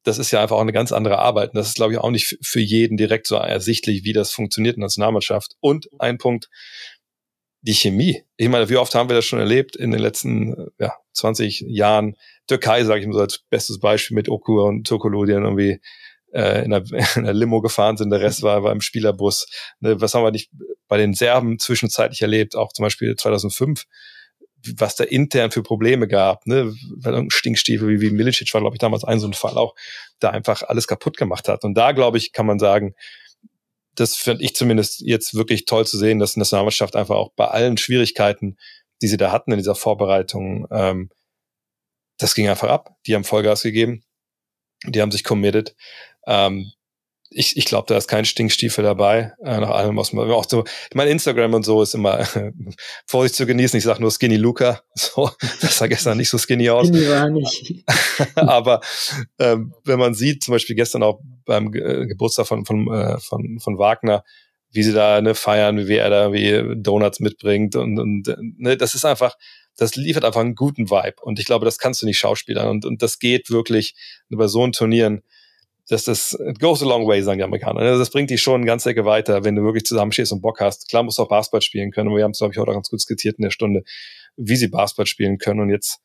[0.10, 1.49] das ist ja einfach auch eine ganz andere Arbeit.
[1.49, 4.76] Und das ist, glaube ich, auch nicht für jeden direkt so ersichtlich, wie das funktioniert
[4.76, 5.55] in der Nationalmannschaft.
[5.60, 6.49] Und ein Punkt,
[7.62, 8.24] die Chemie.
[8.38, 12.16] Ich meine, wie oft haben wir das schon erlebt in den letzten ja, 20 Jahren?
[12.47, 15.80] Türkei, sage ich mal so als bestes Beispiel mit Okur und Turkolu, die dann irgendwie
[16.34, 16.84] äh, in, der,
[17.16, 19.47] in der Limo gefahren sind, der Rest war, war im Spielerbus.
[19.80, 20.49] Ne, was haben wir nicht
[20.88, 23.86] bei den Serben zwischenzeitlich erlebt, auch zum Beispiel 2005
[24.76, 28.76] was da intern für Probleme gab, ne, weil ein Stinkstiefel wie, wie Milicic war, glaube
[28.76, 29.76] ich, damals ein so ein Fall auch,
[30.20, 31.64] da einfach alles kaputt gemacht hat.
[31.64, 32.93] Und da, glaube ich, kann man sagen,
[33.95, 37.47] das finde ich zumindest jetzt wirklich toll zu sehen, dass die Nationalmannschaft einfach auch bei
[37.47, 38.57] allen Schwierigkeiten,
[39.01, 41.10] die sie da hatten in dieser Vorbereitung, ähm,
[42.18, 42.97] das ging einfach ab.
[43.07, 44.03] Die haben Vollgas gegeben,
[44.86, 45.76] die haben sich committed.
[46.28, 46.72] Ähm,
[47.32, 50.64] ich, ich glaube, da ist kein Stinkstiefel dabei, äh, nach allem, was man auch so,
[50.64, 52.52] ich meine, Instagram und so ist immer äh,
[53.06, 53.78] Vorsicht zu genießen.
[53.78, 54.82] Ich sage nur Skinny Luca.
[54.96, 56.88] So, das sah gestern nicht so skinny aus.
[56.88, 57.86] Skinny war nicht.
[58.36, 58.82] Aber
[59.40, 63.60] ähm, wenn man sieht, zum Beispiel gestern auch beim Ge Geburtstag von, von, äh, von,
[63.60, 64.24] von Wagner,
[64.72, 68.94] wie sie da ne, feiern, wie er da wie Donuts mitbringt und, und ne, das
[68.94, 69.36] ist einfach,
[69.78, 71.22] das liefert einfach einen guten Vibe.
[71.22, 72.68] Und ich glaube, das kannst du nicht schauspielern.
[72.68, 73.96] Und, und das geht wirklich
[74.30, 75.24] bei so einen Turnieren
[75.90, 77.82] dass das it goes a long way, sagen die Amerikaner.
[77.82, 80.60] Also das bringt dich schon eine ganze Ecke weiter, wenn du wirklich zusammenstehst und Bock
[80.60, 80.88] hast.
[80.88, 82.16] Klar musst du auch Basketball spielen können.
[82.16, 83.84] Wir haben es, glaube ich, heute auch ganz gut skizziert in der Stunde,
[84.38, 85.60] wie sie Basketball spielen können.
[85.60, 86.00] Und jetzt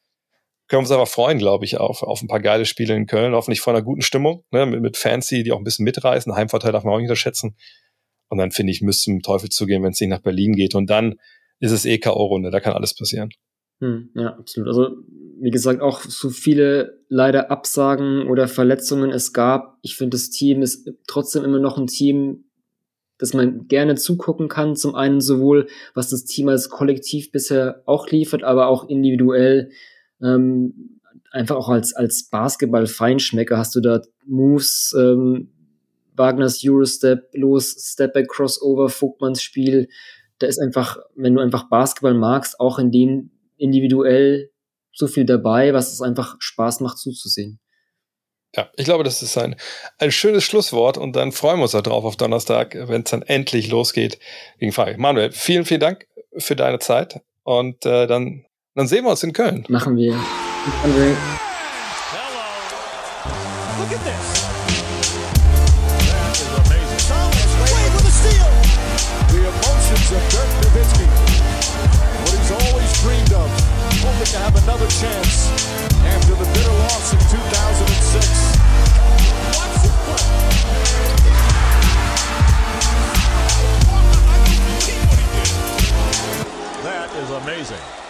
[0.69, 3.35] können wir uns aber freuen, glaube ich, auf, auf ein paar geile Spiele in Köln.
[3.35, 6.35] Hoffentlich vor einer guten Stimmung, ne, mit, mit Fans, die auch ein bisschen mitreißen.
[6.35, 7.57] Heimvorteil darf man auch nicht unterschätzen.
[8.29, 10.75] Und dann finde ich, müsste zum Teufel zugehen, wenn es nicht nach Berlin geht.
[10.75, 11.17] Und dann
[11.61, 13.31] ist es eh K.O.-Runde, da kann alles passieren.
[13.81, 14.69] Hm, ja, absolut.
[14.69, 14.97] Also,
[15.41, 19.79] wie gesagt, auch so viele leider Absagen oder Verletzungen es gab.
[19.83, 22.45] Ich finde, das Team ist trotzdem immer noch ein Team,
[23.19, 24.77] das man gerne zugucken kann.
[24.77, 29.71] Zum einen sowohl, was das Team als Kollektiv bisher auch liefert, aber auch individuell.
[30.23, 31.01] Ähm,
[31.31, 35.51] einfach auch als, als Basketball-Feinschmecker hast du da Moves, ähm,
[36.17, 39.89] Wagners Eurostep, los, Stepback Crossover, Vogtmanns Spiel.
[40.39, 43.31] Da ist einfach, wenn du einfach Basketball magst, auch in dem
[43.65, 44.51] individuell
[44.93, 47.59] so viel dabei, was es einfach Spaß macht zuzusehen.
[48.57, 49.57] Ja, ich glaube, das ist ein,
[49.99, 53.69] ein schönes Schlusswort und dann freuen wir uns darauf auf Donnerstag, wenn es dann endlich
[53.69, 54.21] losgeht
[54.61, 54.97] gegen Frage.
[54.99, 56.07] Manuel, vielen, vielen Dank
[56.37, 58.45] für deine Zeit und äh, dann,
[58.77, 59.65] dann sehen wir uns in Köln.
[59.69, 60.15] Machen wir.
[60.83, 61.17] Hello.
[63.81, 64.54] Look at this.
[75.01, 75.51] Chance
[76.05, 78.55] after the bitter loss in 2006.
[86.85, 88.04] That is amazing.